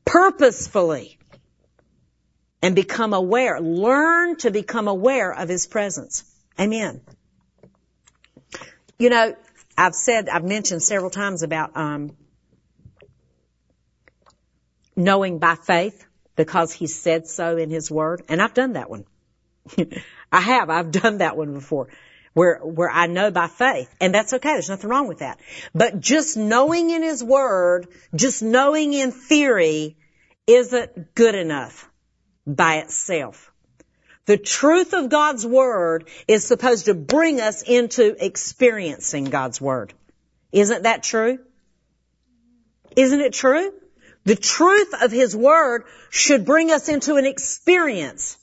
purposefully 0.05 1.19
and 2.63 2.75
become 2.75 3.15
aware. 3.15 3.61
Learn 3.61 4.37
to 4.37 4.51
become 4.51 4.87
aware 4.87 5.33
of 5.33 5.49
His 5.49 5.67
presence. 5.67 6.25
Amen. 6.61 7.01
You 8.99 9.11
know, 9.11 9.35
I've 9.77 9.95
said, 9.95 10.29
I've 10.29 10.45
mentioned 10.45 10.83
several 10.83 11.11
times 11.11 11.43
about, 11.43 11.77
um, 11.77 12.17
knowing 14.95 15.39
by 15.39 15.55
faith 15.55 16.07
because 16.35 16.73
He 16.73 16.87
said 16.87 17.27
so 17.27 17.57
in 17.57 17.71
His 17.71 17.91
Word. 17.91 18.23
And 18.29 18.41
I've 18.41 18.55
done 18.55 18.75
that 18.75 18.89
one. 18.89 19.05
I 20.33 20.41
have. 20.41 20.71
I've 20.71 20.91
done 20.91 21.19
that 21.19 21.37
one 21.37 21.53
before 21.53 21.89
where, 22.37 22.59
where 22.59 22.91
I 22.91 23.07
know 23.07 23.31
by 23.31 23.47
faith. 23.47 23.89
And 23.99 24.15
that's 24.15 24.35
okay. 24.35 24.51
There's 24.51 24.69
nothing 24.69 24.91
wrong 24.91 25.09
with 25.09 25.21
that. 25.21 25.41
But 25.75 26.01
just 26.01 26.37
knowing 26.37 26.91
in 26.91 27.03
His 27.03 27.25
Word, 27.25 27.89
just 28.15 28.43
knowing 28.43 28.93
in 28.93 29.11
theory 29.11 29.97
isn't 30.47 31.15
good 31.15 31.35
enough 31.35 31.91
by 32.47 32.77
itself. 32.77 33.51
The 34.27 34.37
truth 34.37 34.93
of 34.93 35.09
God's 35.09 35.47
Word 35.47 36.09
is 36.27 36.45
supposed 36.45 36.87
to 36.87 36.95
bring 36.95 37.41
us 37.41 37.63
into 37.63 38.25
experiencing 38.25 39.25
God's 39.25 39.61
Word. 39.61 39.95
Isn't 40.53 40.83
that 40.83 41.03
true? 41.03 41.39
Isn't 42.97 43.21
it 43.21 43.33
true? 43.33 43.73
The 44.25 44.37
truth 44.37 44.93
of 45.01 45.13
His 45.13 45.37
Word 45.37 45.85
should 46.11 46.45
bring 46.45 46.73
us 46.73 46.89
into 46.89 47.15
an 47.15 47.25
experience. 47.25 48.37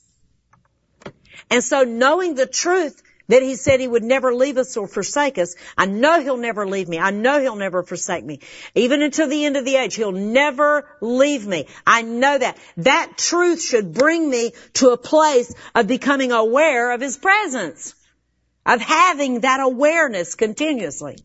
And 1.50 1.62
so 1.62 1.84
knowing 1.84 2.34
the 2.34 2.46
truth 2.46 3.02
that 3.28 3.42
he 3.42 3.56
said 3.56 3.80
he 3.80 3.88
would 3.88 4.04
never 4.04 4.34
leave 4.34 4.58
us 4.58 4.76
or 4.76 4.86
forsake 4.86 5.38
us. 5.38 5.54
I 5.76 5.86
know 5.86 6.20
he'll 6.20 6.36
never 6.36 6.66
leave 6.66 6.88
me. 6.88 6.98
I 6.98 7.10
know 7.10 7.40
he'll 7.40 7.56
never 7.56 7.82
forsake 7.82 8.24
me. 8.24 8.40
Even 8.74 9.02
until 9.02 9.28
the 9.28 9.44
end 9.44 9.56
of 9.56 9.64
the 9.64 9.76
age, 9.76 9.94
he'll 9.94 10.12
never 10.12 10.88
leave 11.00 11.46
me. 11.46 11.66
I 11.86 12.02
know 12.02 12.36
that. 12.36 12.58
That 12.78 13.16
truth 13.16 13.62
should 13.62 13.94
bring 13.94 14.28
me 14.28 14.52
to 14.74 14.90
a 14.90 14.96
place 14.96 15.54
of 15.74 15.86
becoming 15.86 16.32
aware 16.32 16.92
of 16.92 17.00
his 17.00 17.16
presence. 17.16 17.94
Of 18.66 18.80
having 18.80 19.40
that 19.40 19.60
awareness 19.60 20.34
continuously. 20.34 21.16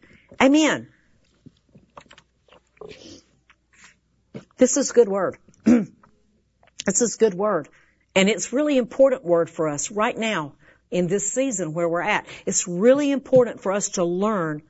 Amen. 0.42 0.90
This 4.58 4.78
is 4.78 4.92
good 4.92 5.08
word. 5.08 5.38
this 5.66 7.02
is 7.02 7.16
good 7.16 7.34
word. 7.34 7.70
And 8.16 8.30
it's 8.30 8.52
really 8.52 8.78
important 8.78 9.24
word 9.24 9.50
for 9.50 9.70
us 9.70 9.92
right 9.92 10.18
now 10.18 10.56
in 10.92 11.08
this 11.08 11.32
season 11.32 11.74
where 11.74 11.88
we're 11.88 12.02
at. 12.02 12.26
It's 12.46 12.68
really 12.68 13.12
important 13.12 13.62
for 13.62 13.72
us 13.72 13.90
to 13.90 14.04
learn 14.04 14.62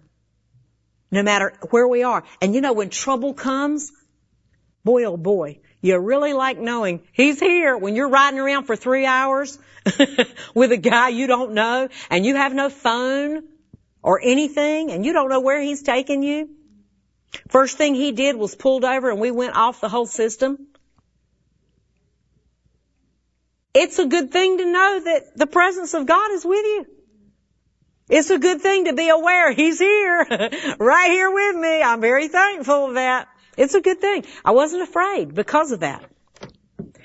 no 1.12 1.24
matter 1.24 1.54
where 1.70 1.88
we 1.88 2.04
are. 2.04 2.24
And 2.42 2.54
you 2.54 2.62
know, 2.62 2.74
when 2.74 2.90
trouble 2.90 3.34
comes, 3.34 3.92
boy 4.84 5.06
oh 5.06 5.18
boy, 5.18 5.60
you 5.82 5.98
really 5.98 6.34
like 6.34 6.58
knowing 6.58 7.02
he's 7.14 7.40
here 7.40 7.78
when 7.78 7.96
you're 7.96 8.10
riding 8.10 8.40
around 8.40 8.66
for 8.66 8.76
three 8.76 9.06
hours 9.06 9.58
with 10.54 10.72
a 10.72 10.78
guy 10.78 11.10
you 11.10 11.28
don't 11.28 11.54
know 11.54 11.88
and 12.10 12.26
you 12.26 12.36
have 12.36 12.54
no 12.54 12.70
phone 12.70 13.44
or 14.04 14.20
anything 14.22 14.92
and 14.92 15.06
you 15.06 15.14
don't 15.14 15.30
know 15.30 15.40
where 15.40 15.62
he's 15.62 15.82
taking 15.82 16.22
you. 16.22 16.50
First 17.48 17.78
thing 17.78 17.96
he 17.96 18.12
did 18.12 18.36
was 18.36 18.56
pulled 18.56 18.84
over 18.84 19.10
and 19.10 19.20
we 19.20 19.32
went 19.32 19.56
off 19.56 19.82
the 19.82 19.90
whole 19.90 20.06
system. 20.06 20.68
It's 23.74 24.00
a 24.00 24.06
good 24.06 24.32
thing 24.32 24.58
to 24.58 24.66
know 24.66 25.00
that 25.06 25.38
the 25.38 25.48
presence 25.48 25.94
of 25.94 26.06
God 26.06 26.32
is 26.32 26.44
with 26.44 26.66
you. 26.66 26.86
It's 28.10 28.32
a 28.32 28.40
good 28.40 28.62
thing 28.62 28.86
to 28.86 28.94
be 28.94 29.10
aware 29.10 29.52
He's 29.52 29.78
here, 29.78 30.26
right 30.80 31.12
here 31.12 31.32
with 31.32 31.56
me. 31.56 31.82
I'm 31.84 32.02
very 32.02 32.28
thankful 32.28 32.88
of 32.88 32.94
that. 32.96 33.28
It's 33.56 33.76
a 33.76 33.82
good 33.82 34.02
thing. 34.02 34.26
I 34.44 34.52
wasn't 34.52 34.84
afraid 34.84 35.36
because 35.36 35.72
of 35.72 35.82
that. 35.82 36.04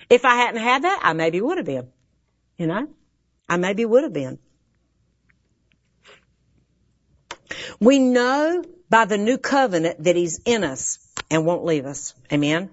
If 0.08 0.24
I 0.24 0.36
hadn't 0.36 0.62
had 0.62 0.84
that, 0.84 1.00
I 1.02 1.12
maybe 1.12 1.40
would 1.40 1.58
have 1.58 1.66
been. 1.66 1.88
You 2.56 2.66
know? 2.66 2.88
I 3.48 3.56
maybe 3.58 3.84
would 3.84 4.04
have 4.04 4.12
been. 4.12 4.38
We 7.80 7.98
know 7.98 8.64
by 8.88 9.04
the 9.04 9.18
new 9.18 9.36
covenant 9.36 10.04
that 10.04 10.16
He's 10.16 10.40
in 10.44 10.64
us 10.64 10.98
and 11.30 11.44
won't 11.44 11.64
leave 11.64 11.84
us. 11.84 12.14
Amen? 12.32 12.70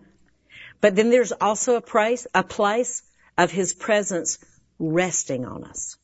But 0.79 0.95
then 0.95 1.09
there's 1.09 1.31
also 1.31 1.75
a 1.75 1.81
place, 1.81 2.27
a 2.33 2.43
place 2.43 3.03
of 3.37 3.51
His 3.51 3.73
presence 3.73 4.37
resting 4.79 5.45
on 5.45 5.63
us. 5.63 5.97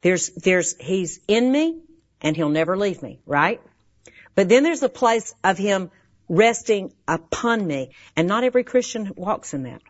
There's, 0.00 0.30
there's, 0.30 0.76
He's 0.76 1.20
in 1.28 1.50
me 1.50 1.80
and 2.20 2.36
He'll 2.36 2.48
never 2.48 2.76
leave 2.76 3.02
me, 3.02 3.20
right? 3.26 3.60
But 4.34 4.48
then 4.48 4.62
there's 4.62 4.82
a 4.82 4.88
place 4.88 5.34
of 5.44 5.58
Him 5.58 5.90
resting 6.28 6.92
upon 7.06 7.66
me. 7.66 7.90
And 8.16 8.26
not 8.26 8.44
every 8.44 8.64
Christian 8.64 9.12
walks 9.16 9.54
in 9.54 9.64
that. 9.64 9.82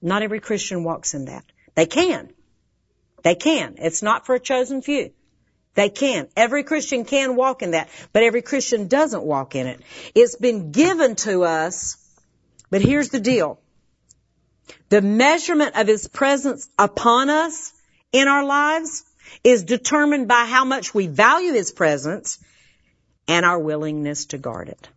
Not 0.00 0.22
every 0.22 0.40
Christian 0.40 0.82
walks 0.82 1.14
in 1.14 1.26
that. 1.26 1.44
They 1.74 1.86
can. 1.86 2.30
They 3.22 3.36
can. 3.36 3.76
It's 3.78 4.02
not 4.02 4.26
for 4.26 4.34
a 4.34 4.40
chosen 4.40 4.82
few. 4.82 5.12
They 5.74 5.88
can. 5.88 6.28
Every 6.36 6.64
Christian 6.64 7.04
can 7.04 7.36
walk 7.36 7.62
in 7.62 7.70
that, 7.70 7.88
but 8.12 8.22
every 8.22 8.42
Christian 8.42 8.88
doesn't 8.88 9.22
walk 9.22 9.54
in 9.54 9.66
it. 9.66 9.80
It's 10.14 10.36
been 10.36 10.70
given 10.70 11.14
to 11.16 11.44
us, 11.44 11.96
but 12.68 12.82
here's 12.82 13.08
the 13.08 13.20
deal. 13.20 13.58
The 14.88 15.02
measurement 15.02 15.76
of 15.76 15.86
His 15.86 16.08
presence 16.08 16.68
upon 16.78 17.30
us 17.30 17.72
in 18.12 18.28
our 18.28 18.44
lives 18.44 19.04
is 19.42 19.64
determined 19.64 20.28
by 20.28 20.44
how 20.46 20.64
much 20.64 20.94
we 20.94 21.06
value 21.06 21.52
His 21.52 21.72
presence 21.72 22.38
and 23.26 23.46
our 23.46 23.58
willingness 23.58 24.26
to 24.26 24.38
guard 24.38 24.68
it. 24.68 24.88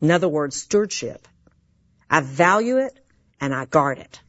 In 0.00 0.10
other 0.10 0.28
words, 0.28 0.56
stewardship. 0.56 1.26
I 2.10 2.20
value 2.20 2.78
it 2.78 2.98
and 3.40 3.54
I 3.54 3.64
guard 3.64 3.98
it. 3.98 4.20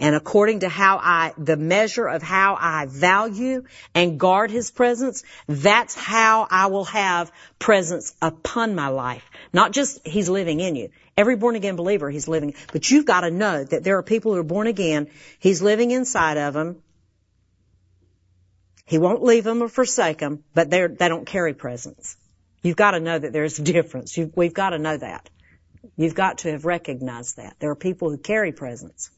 And 0.00 0.14
according 0.14 0.60
to 0.60 0.68
how 0.70 0.96
I, 0.96 1.34
the 1.36 1.58
measure 1.58 2.06
of 2.06 2.22
how 2.22 2.56
I 2.58 2.86
value 2.86 3.64
and 3.94 4.18
guard 4.18 4.50
His 4.50 4.70
presence, 4.70 5.22
that's 5.46 5.94
how 5.94 6.48
I 6.50 6.68
will 6.68 6.86
have 6.86 7.30
presence 7.58 8.14
upon 8.22 8.74
my 8.74 8.88
life. 8.88 9.22
Not 9.52 9.72
just 9.72 10.06
He's 10.06 10.30
living 10.30 10.58
in 10.60 10.74
you. 10.74 10.88
Every 11.18 11.36
born 11.36 11.54
again 11.54 11.76
believer, 11.76 12.08
He's 12.08 12.28
living, 12.28 12.54
but 12.72 12.90
you've 12.90 13.04
got 13.04 13.20
to 13.20 13.30
know 13.30 13.62
that 13.62 13.84
there 13.84 13.98
are 13.98 14.02
people 14.02 14.32
who 14.32 14.38
are 14.38 14.42
born 14.42 14.68
again, 14.68 15.08
He's 15.38 15.60
living 15.60 15.90
inside 15.90 16.38
of 16.38 16.54
them. 16.54 16.82
He 18.86 18.96
won't 18.96 19.22
leave 19.22 19.44
them 19.44 19.62
or 19.62 19.68
forsake 19.68 20.18
them, 20.18 20.44
but 20.54 20.70
they're, 20.70 20.88
they 20.88 21.08
don't 21.08 21.26
carry 21.26 21.52
presence. 21.52 22.16
You've 22.62 22.76
got 22.76 22.92
to 22.92 23.00
know 23.00 23.18
that 23.18 23.34
there's 23.34 23.58
a 23.58 23.62
difference. 23.62 24.16
You've, 24.16 24.34
we've 24.34 24.54
got 24.54 24.70
to 24.70 24.78
know 24.78 24.96
that. 24.96 25.28
You've 25.96 26.14
got 26.14 26.38
to 26.38 26.52
have 26.52 26.64
recognized 26.64 27.36
that. 27.36 27.56
There 27.58 27.70
are 27.70 27.76
people 27.76 28.08
who 28.08 28.16
carry 28.16 28.52
presence. 28.52 29.10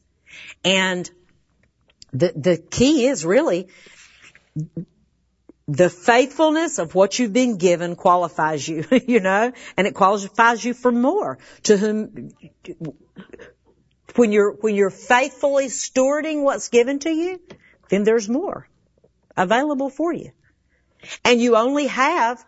And 0.63 1.09
the, 2.11 2.31
the 2.35 2.57
key 2.57 3.07
is 3.07 3.25
really 3.25 3.69
the 5.67 5.89
faithfulness 5.89 6.77
of 6.77 6.93
what 6.93 7.17
you've 7.17 7.33
been 7.33 7.57
given 7.57 7.95
qualifies 7.95 8.67
you, 8.67 8.85
you 9.07 9.19
know, 9.19 9.51
and 9.77 9.87
it 9.87 9.95
qualifies 9.95 10.63
you 10.63 10.73
for 10.73 10.91
more 10.91 11.37
to 11.63 11.77
whom, 11.77 12.31
when 14.15 14.31
you're, 14.31 14.51
when 14.51 14.75
you're 14.75 14.89
faithfully 14.89 15.67
stewarding 15.67 16.43
what's 16.43 16.69
given 16.69 16.99
to 16.99 17.09
you, 17.09 17.39
then 17.89 18.03
there's 18.03 18.29
more 18.29 18.67
available 19.35 19.89
for 19.89 20.13
you. 20.13 20.31
And 21.23 21.41
you 21.41 21.55
only 21.55 21.87
have 21.87 22.43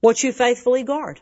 what 0.00 0.22
you 0.22 0.32
faithfully 0.32 0.82
guard. 0.82 1.20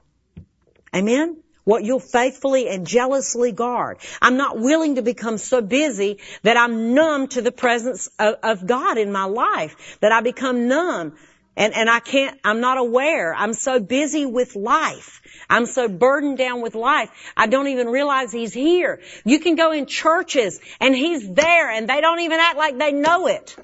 Amen? 0.95 1.44
What 1.65 1.85
you'll 1.85 2.01
faithfully 2.01 2.69
and 2.69 2.87
jealously 2.87 3.53
guard. 3.53 3.99
I'm 4.23 4.37
not 4.37 4.59
willing 4.59 4.97
to 4.97 5.03
become 5.03 5.39
so 5.39 5.61
busy 5.61 6.19
that 6.43 6.57
I'm 6.57 6.95
numb 6.95 7.29
to 7.29 7.43
the 7.43 7.53
presence 7.53 8.09
of, 8.19 8.37
of 8.43 8.67
God 8.67 8.99
in 8.99 9.13
my 9.13 9.25
life, 9.25 9.99
that 10.01 10.13
I 10.13 10.21
become 10.21 10.69
numb. 10.69 11.17
And, 11.57 11.73
and 11.73 11.89
I 11.89 12.01
can't, 12.01 12.39
I'm 12.43 12.61
not 12.61 12.79
aware. 12.79 13.33
I'm 13.33 13.53
so 13.53 13.79
busy 13.79 14.27
with 14.27 14.57
life. 14.57 15.23
I'm 15.49 15.67
so 15.67 15.89
burdened 15.89 16.37
down 16.37 16.63
with 16.63 16.75
life. 16.75 17.11
I 17.37 17.47
don't 17.47 17.69
even 17.69 17.89
realize 17.89 18.33
He's 18.33 18.53
here. 18.53 19.01
You 19.25 19.39
can 19.39 19.55
go 19.55 19.71
in 19.71 19.87
churches 19.87 20.61
and 20.81 20.95
He's 20.95 21.33
there 21.33 21.71
and 21.71 21.89
they 21.89 22.01
don't 22.01 22.21
even 22.21 22.41
act 22.41 22.57
like 22.57 22.77
they 22.79 22.93
know 22.93 23.29
it. 23.29 23.57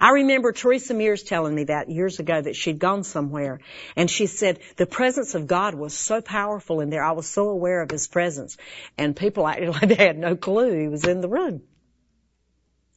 I 0.00 0.10
remember 0.10 0.52
Teresa 0.52 0.94
Mears 0.94 1.24
telling 1.24 1.54
me 1.54 1.64
that 1.64 1.90
years 1.90 2.20
ago 2.20 2.40
that 2.40 2.54
she'd 2.54 2.78
gone 2.78 3.02
somewhere 3.02 3.60
and 3.96 4.08
she 4.08 4.26
said 4.26 4.60
the 4.76 4.86
presence 4.86 5.34
of 5.34 5.46
God 5.46 5.74
was 5.74 5.92
so 5.92 6.20
powerful 6.20 6.80
in 6.80 6.90
there. 6.90 7.02
I 7.02 7.12
was 7.12 7.26
so 7.26 7.48
aware 7.48 7.82
of 7.82 7.90
His 7.90 8.06
presence 8.06 8.56
and 8.96 9.16
people 9.16 9.46
acted 9.46 9.68
like 9.72 9.88
they 9.88 9.94
had 9.96 10.18
no 10.18 10.36
clue 10.36 10.80
He 10.80 10.88
was 10.88 11.04
in 11.04 11.20
the 11.20 11.28
room. 11.28 11.62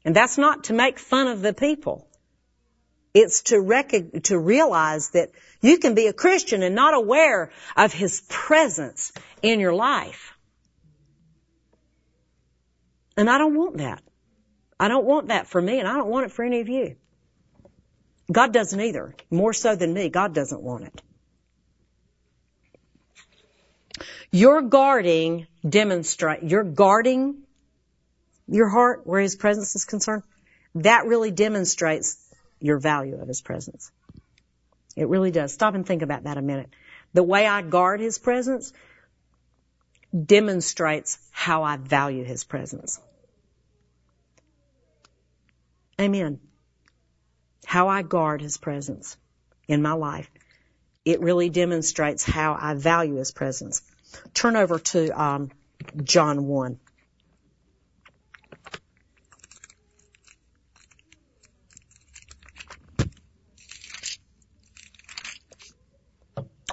And 0.06 0.16
that's 0.16 0.38
not 0.38 0.66
to 0.66 0.74
make 0.74 1.00
fun 1.00 1.28
of 1.28 1.42
the 1.42 1.54
people. 1.54 2.08
It's 3.14 3.44
to 3.44 3.60
rec- 3.60 4.24
to 4.24 4.40
realize 4.40 5.10
that 5.10 5.32
you 5.60 5.80
can 5.80 5.96
be 5.96 6.08
a 6.08 6.14
Christian 6.14 6.64
and 6.64 6.76
not 6.76 6.94
aware 6.94 7.52
of 7.76 7.94
His 7.94 8.22
presence 8.30 9.12
in 9.42 9.60
your 9.60 9.74
life. 9.74 10.34
And 13.18 13.30
I 13.30 13.38
don't 13.38 13.56
want 13.56 13.78
that. 13.78 14.02
I 14.82 14.88
don't 14.88 15.06
want 15.06 15.28
that 15.28 15.46
for 15.46 15.62
me 15.62 15.78
and 15.78 15.88
I 15.88 15.94
don't 15.94 16.10
want 16.10 16.26
it 16.26 16.32
for 16.32 16.44
any 16.44 16.60
of 16.60 16.67
you. 16.67 16.96
God 18.32 18.52
doesn't 18.52 18.82
either. 18.82 19.13
More 19.30 19.54
so 19.54 19.76
than 19.76 19.94
me, 19.94 20.10
God 20.10 20.34
doesn't 20.34 20.60
want 20.60 20.86
it. 20.86 21.02
You're 24.32 24.63
guarding 24.63 25.46
demonstrate, 25.67 26.41
you're 26.41 26.63
guarding 26.63 27.44
your 28.48 28.70
heart 28.70 29.06
where 29.06 29.22
His 29.22 29.36
presence 29.36 29.76
is 29.76 29.86
concerned. 29.86 30.24
That 30.74 31.06
really 31.06 31.30
demonstrates 31.30 32.17
your 32.60 32.80
value 32.80 33.22
of 33.22 33.28
His 33.28 33.41
presence. 33.41 33.91
It 34.96 35.10
really 35.10 35.30
does. 35.30 35.54
Stop 35.54 35.76
and 35.76 35.86
think 35.86 36.02
about 36.02 36.24
that 36.24 36.38
a 36.38 36.41
minute. 36.41 36.72
The 37.13 37.22
way 37.22 37.46
I 37.46 37.62
guard 37.62 38.00
His 38.00 38.17
presence 38.17 38.74
demonstrates 40.26 41.20
how 41.30 41.62
I 41.62 41.78
value 41.78 42.24
His 42.24 42.44
presence. 42.44 43.00
Amen. 46.02 46.40
How 47.66 47.88
I 47.88 48.02
guard 48.02 48.42
His 48.42 48.58
presence 48.58 49.18
in 49.68 49.84
my 49.84 49.94
life. 49.94 50.28
It 51.06 51.22
really 51.22 51.50
demonstrates 51.50 52.24
how 52.24 52.58
I 52.60 52.74
value 52.74 53.18
His 53.18 53.32
presence. 53.32 53.84
Turn 54.34 54.56
over 54.56 54.80
to 54.80 55.22
um, 55.22 55.52
John 56.04 56.48
1. 56.48 56.80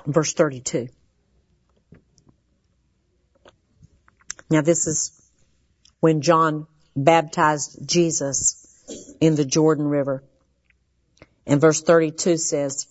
Verse 0.06 0.32
32. 0.32 0.88
Now 4.48 4.62
this 4.62 4.86
is 4.86 5.12
when 6.00 6.22
John 6.22 6.66
baptized 6.96 7.86
Jesus 7.86 8.67
in 9.20 9.34
the 9.34 9.44
Jordan 9.44 9.86
River. 9.86 10.22
And 11.46 11.60
verse 11.60 11.82
32 11.82 12.36
says, 12.36 12.86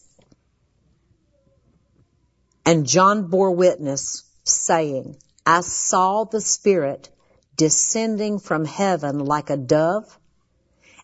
And 2.65 2.85
John 2.85 3.27
bore 3.27 3.51
witness 3.51 4.23
saying, 4.43 5.17
I 5.45 5.61
saw 5.61 6.25
the 6.25 6.41
Spirit 6.41 7.09
descending 7.55 8.39
from 8.39 8.65
heaven 8.65 9.19
like 9.19 9.49
a 9.49 9.57
dove, 9.57 10.17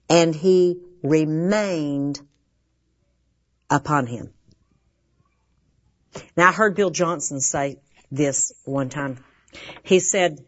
and 0.09 0.35
he 0.35 0.81
remained 1.01 2.19
upon 3.69 4.07
him. 4.07 4.33
Now 6.37 6.49
I 6.49 6.51
heard 6.51 6.75
Bill 6.75 6.89
Johnson 6.89 7.39
say 7.39 7.77
this 8.11 8.53
one 8.65 8.89
time. 8.89 9.23
He 9.83 9.99
said, 9.99 10.39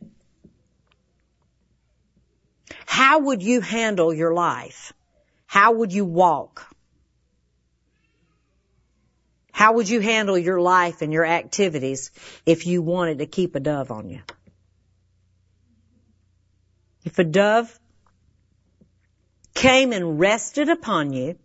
how 2.86 3.20
would 3.20 3.42
you 3.42 3.62
handle 3.62 4.14
your 4.14 4.34
life? 4.34 4.94
How 5.46 5.74
would 5.74 5.94
you 5.94 6.06
walk? 6.06 6.76
How 9.52 9.74
would 9.74 9.88
you 9.88 10.02
handle 10.02 10.38
your 10.38 10.60
life 10.60 11.02
and 11.02 11.14
your 11.14 11.26
activities 11.26 12.12
if 12.46 12.68
you 12.68 12.82
wanted 12.82 13.20
to 13.20 13.26
keep 13.26 13.56
a 13.56 13.60
dove 13.60 13.90
on 13.90 14.10
you? 14.10 14.22
If 17.06 17.20
a 17.20 17.24
dove 17.24 17.80
came 19.54 19.94
and 19.94 20.20
rested 20.20 20.68
upon 20.70 21.14
you, 21.14 21.38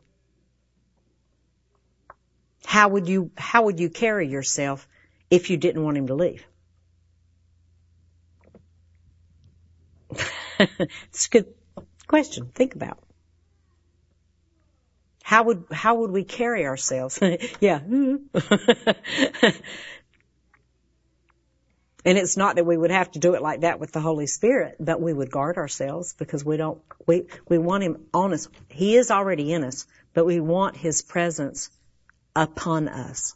how 2.64 2.88
would 2.88 3.08
you, 3.08 3.30
how 3.36 3.62
would 3.64 3.78
you 3.78 3.90
carry 3.90 4.26
yourself 4.26 4.88
if 5.30 5.50
you 5.50 5.56
didn't 5.56 5.84
want 5.84 5.96
him 5.96 6.08
to 6.08 6.14
leave? 6.14 6.44
it's 11.08 11.26
a 11.26 11.30
good 11.30 11.46
question. 12.06 12.50
Think 12.54 12.74
about. 12.74 12.98
How 15.22 15.44
would, 15.44 15.64
how 15.70 15.96
would 15.96 16.10
we 16.10 16.24
carry 16.24 16.66
ourselves? 16.66 17.18
yeah. 17.60 17.78
and 17.82 18.18
it's 22.04 22.36
not 22.36 22.56
that 22.56 22.66
we 22.66 22.76
would 22.76 22.90
have 22.90 23.10
to 23.12 23.18
do 23.20 23.34
it 23.34 23.42
like 23.42 23.60
that 23.60 23.78
with 23.78 23.92
the 23.92 24.00
Holy 24.00 24.26
Spirit, 24.26 24.76
but 24.80 25.00
we 25.00 25.12
would 25.12 25.30
guard 25.30 25.56
ourselves 25.56 26.14
because 26.14 26.44
we 26.44 26.56
don't, 26.56 26.80
we, 27.06 27.26
we 27.48 27.58
want 27.58 27.84
Him 27.84 28.06
on 28.12 28.32
us. 28.32 28.48
He 28.68 28.96
is 28.96 29.10
already 29.10 29.52
in 29.52 29.64
us, 29.64 29.86
but 30.14 30.26
we 30.26 30.40
want 30.40 30.76
His 30.76 31.02
presence 31.02 31.70
upon 32.34 32.88
us 32.88 33.34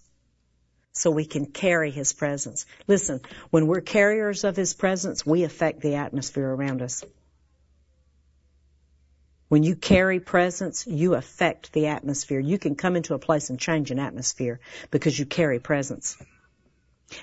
so 0.94 1.10
we 1.10 1.24
can 1.24 1.46
carry 1.46 1.90
His 1.90 2.12
presence. 2.12 2.66
Listen, 2.86 3.20
when 3.50 3.66
we're 3.66 3.80
carriers 3.80 4.44
of 4.44 4.56
His 4.56 4.74
presence, 4.74 5.26
we 5.26 5.42
affect 5.42 5.80
the 5.80 5.96
atmosphere 5.96 6.48
around 6.48 6.82
us. 6.82 7.04
When 9.48 9.62
you 9.62 9.76
carry 9.76 10.20
presence, 10.20 10.86
you 10.86 11.14
affect 11.14 11.72
the 11.72 11.88
atmosphere. 11.88 12.40
You 12.40 12.58
can 12.58 12.76
come 12.76 12.96
into 12.96 13.14
a 13.14 13.18
place 13.18 13.50
and 13.50 13.58
change 13.58 13.90
an 13.90 13.98
atmosphere 13.98 14.60
because 14.90 15.18
you 15.18 15.26
carry 15.26 15.58
presence. 15.58 16.16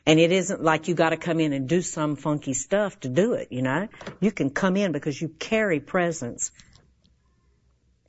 And 0.05 0.19
it 0.19 0.31
isn't 0.31 0.63
like 0.63 0.87
you 0.87 0.93
gotta 0.93 1.17
come 1.17 1.39
in 1.39 1.53
and 1.53 1.67
do 1.67 1.81
some 1.81 2.15
funky 2.15 2.53
stuff 2.53 2.99
to 3.01 3.09
do 3.09 3.33
it, 3.33 3.51
you 3.51 3.61
know? 3.61 3.87
You 4.19 4.31
can 4.31 4.49
come 4.49 4.77
in 4.77 4.91
because 4.91 5.19
you 5.19 5.29
carry 5.29 5.79
presence. 5.79 6.51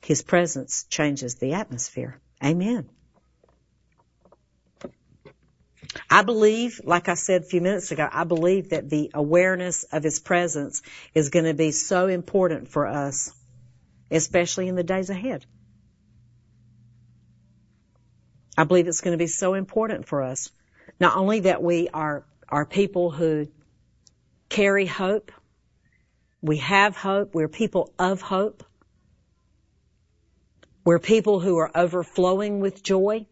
His 0.01 0.21
presence 0.21 0.85
changes 0.89 1.35
the 1.35 1.53
atmosphere. 1.53 2.19
Amen. 2.43 2.89
I 6.09 6.23
believe, 6.23 6.81
like 6.83 7.09
I 7.09 7.13
said 7.13 7.43
a 7.43 7.45
few 7.45 7.61
minutes 7.61 7.91
ago, 7.91 8.07
I 8.11 8.23
believe 8.23 8.69
that 8.69 8.89
the 8.89 9.11
awareness 9.13 9.83
of 9.83 10.03
His 10.03 10.19
presence 10.19 10.81
is 11.13 11.29
going 11.29 11.45
to 11.45 11.53
be 11.53 11.71
so 11.71 12.07
important 12.07 12.69
for 12.69 12.87
us, 12.87 13.31
especially 14.09 14.67
in 14.67 14.75
the 14.75 14.83
days 14.83 15.09
ahead. 15.09 15.45
I 18.57 18.63
believe 18.65 18.87
it's 18.87 19.01
going 19.01 19.17
to 19.17 19.23
be 19.23 19.27
so 19.27 19.53
important 19.55 20.07
for 20.07 20.21
us. 20.21 20.51
Not 20.99 21.17
only 21.17 21.41
that 21.41 21.63
we 21.63 21.89
are, 21.89 22.23
are 22.49 22.65
people 22.65 23.09
who 23.09 23.47
carry 24.49 24.85
hope, 24.85 25.31
we 26.41 26.57
have 26.57 26.95
hope, 26.95 27.33
we're 27.33 27.47
people 27.47 27.93
of 27.97 28.21
hope, 28.21 28.63
we're 30.85 30.99
people 30.99 31.39
who 31.39 31.57
are 31.57 31.71
overflowing 31.73 32.59
with 32.59 32.83
joy, 32.83 33.25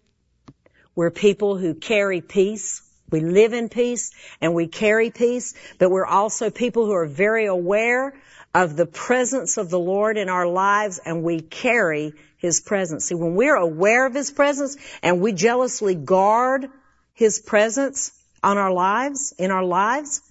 we're 0.95 1.11
people 1.11 1.57
who 1.57 1.73
carry 1.73 2.21
peace. 2.21 2.81
We 3.09 3.21
live 3.21 3.53
in 3.53 3.69
peace 3.69 4.11
and 4.39 4.53
we 4.53 4.67
carry 4.67 5.09
peace, 5.09 5.53
but 5.77 5.89
we're 5.89 6.05
also 6.05 6.49
people 6.49 6.85
who 6.85 6.93
are 6.93 7.05
very 7.05 7.45
aware 7.45 8.13
of 8.53 8.75
the 8.75 8.85
presence 8.85 9.57
of 9.57 9.69
the 9.69 9.79
Lord 9.79 10.17
in 10.17 10.29
our 10.29 10.47
lives 10.47 10.99
and 11.03 11.23
we 11.23 11.41
carry 11.41 12.13
His 12.37 12.59
presence. 12.61 13.05
See, 13.05 13.15
when 13.15 13.35
we're 13.35 13.55
aware 13.55 14.05
of 14.05 14.13
His 14.13 14.31
presence 14.31 14.77
and 15.01 15.21
we 15.21 15.33
jealously 15.33 15.95
guard 15.95 16.69
His 17.13 17.39
presence 17.39 18.11
on 18.43 18.57
our 18.57 18.71
lives, 18.71 19.33
in 19.37 19.51
our 19.51 19.63
lives, 19.63 20.21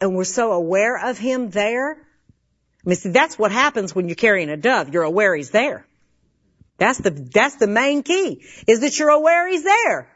and 0.00 0.14
we're 0.14 0.24
so 0.24 0.52
aware 0.52 0.96
of 1.08 1.18
Him 1.18 1.50
there, 1.50 1.92
I 1.92 2.88
mean, 2.88 2.96
see, 2.96 3.10
that's 3.10 3.38
what 3.38 3.52
happens 3.52 3.94
when 3.94 4.08
you're 4.08 4.16
carrying 4.16 4.48
a 4.48 4.56
dove. 4.56 4.92
You're 4.92 5.02
aware 5.02 5.34
He's 5.34 5.50
there. 5.50 5.86
That's 6.80 6.96
the, 6.96 7.10
that's 7.10 7.56
the 7.56 7.66
main 7.66 8.02
key, 8.02 8.42
is 8.66 8.80
that 8.80 8.98
you're 8.98 9.10
aware 9.10 9.46
he's 9.46 9.62
there. 9.62 10.10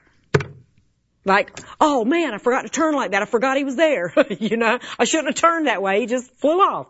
Like, 1.26 1.60
oh 1.78 2.06
man, 2.06 2.32
I 2.32 2.38
forgot 2.38 2.62
to 2.62 2.70
turn 2.70 2.94
like 2.94 3.10
that. 3.10 3.20
I 3.20 3.26
forgot 3.26 3.58
he 3.58 3.64
was 3.64 3.76
there. 3.76 4.14
you 4.40 4.56
know, 4.56 4.78
I 4.98 5.04
shouldn't 5.04 5.28
have 5.28 5.34
turned 5.34 5.66
that 5.66 5.82
way. 5.82 6.00
He 6.00 6.06
just 6.06 6.34
flew 6.36 6.58
off. 6.60 6.86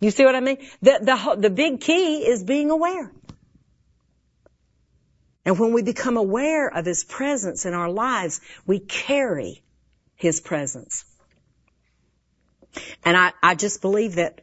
You 0.00 0.10
see 0.10 0.24
what 0.24 0.34
I 0.34 0.40
mean? 0.40 0.56
The, 0.80 0.98
the, 1.02 1.36
the 1.38 1.50
big 1.50 1.82
key 1.82 2.26
is 2.26 2.42
being 2.42 2.70
aware. 2.70 3.12
And 5.44 5.58
when 5.58 5.74
we 5.74 5.82
become 5.82 6.16
aware 6.16 6.68
of 6.68 6.86
His 6.86 7.04
presence 7.04 7.66
in 7.66 7.74
our 7.74 7.90
lives, 7.90 8.40
we 8.66 8.78
carry 8.78 9.62
His 10.16 10.40
presence. 10.40 11.04
And 13.04 13.14
I, 13.14 13.32
I 13.42 13.56
just 13.56 13.82
believe 13.82 14.14
that 14.14 14.40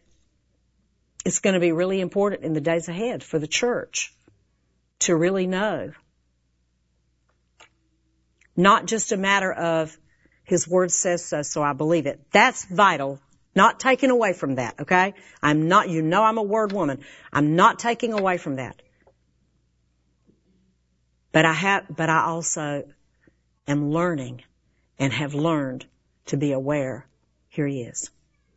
it's 1.25 1.39
going 1.39 1.55
to 1.55 1.59
be 1.59 1.71
really 1.71 2.01
important 2.01 2.43
in 2.43 2.53
the 2.53 2.61
days 2.61 2.87
ahead 2.87 3.23
for 3.23 3.39
the 3.39 3.47
church 3.47 4.13
to 4.99 5.15
really 5.15 5.47
know. 5.47 5.91
Not 8.55 8.87
just 8.87 9.11
a 9.11 9.17
matter 9.17 9.51
of 9.51 9.95
his 10.43 10.67
word 10.67 10.91
says 10.91 11.23
so, 11.25 11.41
so 11.41 11.61
I 11.61 11.73
believe 11.73 12.07
it. 12.07 12.19
That's 12.31 12.65
vital. 12.65 13.19
Not 13.53 13.79
taken 13.79 14.09
away 14.09 14.33
from 14.33 14.55
that, 14.55 14.79
okay? 14.81 15.13
I'm 15.41 15.67
not, 15.67 15.89
you 15.89 16.01
know 16.01 16.23
I'm 16.23 16.37
a 16.37 16.43
word 16.43 16.71
woman. 16.71 17.03
I'm 17.31 17.55
not 17.55 17.79
taking 17.79 18.13
away 18.13 18.37
from 18.37 18.57
that. 18.57 18.81
But 21.31 21.45
I 21.45 21.53
have, 21.53 21.85
but 21.89 22.09
I 22.09 22.25
also 22.25 22.83
am 23.67 23.91
learning 23.91 24.43
and 24.97 25.11
have 25.11 25.33
learned 25.33 25.85
to 26.27 26.37
be 26.37 26.51
aware. 26.51 27.05
Here 27.49 27.67
he 27.67 27.81
is. 27.81 28.09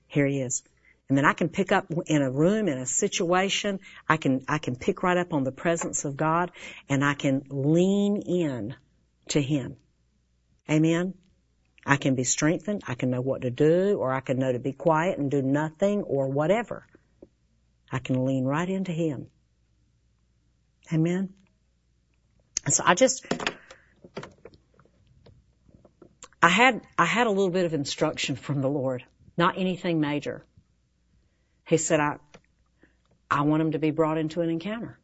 Here 0.06 0.26
he 0.26 0.40
is. 0.40 0.62
And 1.10 1.18
then 1.18 1.24
I 1.24 1.32
can 1.32 1.48
pick 1.48 1.72
up 1.72 1.86
in 2.06 2.22
a 2.22 2.30
room, 2.30 2.68
in 2.68 2.78
a 2.78 2.86
situation, 2.86 3.80
I 4.08 4.16
can, 4.16 4.44
I 4.46 4.58
can 4.58 4.76
pick 4.76 5.02
right 5.02 5.16
up 5.16 5.32
on 5.32 5.42
the 5.42 5.50
presence 5.50 6.04
of 6.04 6.16
God 6.16 6.52
and 6.88 7.04
I 7.04 7.14
can 7.14 7.42
lean 7.50 8.22
in 8.22 8.76
to 9.30 9.42
Him. 9.42 9.74
Amen? 10.70 11.14
I 11.84 11.96
can 11.96 12.14
be 12.14 12.22
strengthened. 12.22 12.84
I 12.86 12.94
can 12.94 13.10
know 13.10 13.20
what 13.20 13.42
to 13.42 13.50
do, 13.50 13.98
or 13.98 14.12
I 14.12 14.20
can 14.20 14.38
know 14.38 14.52
to 14.52 14.60
be 14.60 14.70
quiet 14.72 15.18
and 15.18 15.32
do 15.32 15.42
nothing, 15.42 16.04
or 16.04 16.28
whatever. 16.28 16.86
I 17.90 17.98
can 17.98 18.24
lean 18.24 18.44
right 18.44 18.68
into 18.68 18.92
Him. 18.92 19.26
Amen. 20.92 21.30
So 22.68 22.84
I 22.86 22.94
just, 22.94 23.26
I 26.40 26.48
had, 26.48 26.82
I 26.96 27.04
had 27.04 27.26
a 27.26 27.30
little 27.30 27.50
bit 27.50 27.64
of 27.64 27.74
instruction 27.74 28.36
from 28.36 28.62
the 28.62 28.70
Lord, 28.70 29.02
not 29.36 29.58
anything 29.58 29.98
major. 29.98 30.44
He 31.70 31.76
said, 31.76 32.00
I, 32.00 32.16
I 33.30 33.42
want 33.42 33.60
them 33.60 33.72
to 33.72 33.78
be 33.78 33.92
brought 33.92 34.18
into 34.18 34.40
an 34.40 34.50
encounter. 34.50 34.98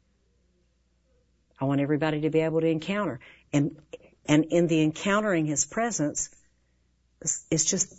I 1.61 1.65
want 1.67 1.81
everybody 1.81 2.23
to 2.23 2.31
be 2.31 2.41
able 2.41 2.61
to 2.61 2.67
encounter. 2.67 3.21
And, 3.53 3.77
and 4.27 4.47
in 4.47 4.67
the 4.67 4.83
encountering 4.83 5.47
His 5.47 5.65
presence, 5.65 6.29
it's 7.53 7.65
just, 7.65 7.95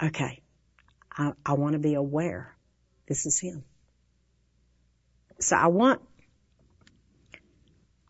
okay, 0.00 0.40
I, 1.10 1.32
I 1.44 1.54
want 1.54 1.72
to 1.72 1.80
be 1.80 1.94
aware. 1.94 2.54
This 3.08 3.26
is 3.26 3.40
Him. 3.40 3.64
So 5.40 5.56
I 5.56 5.66
want, 5.66 6.00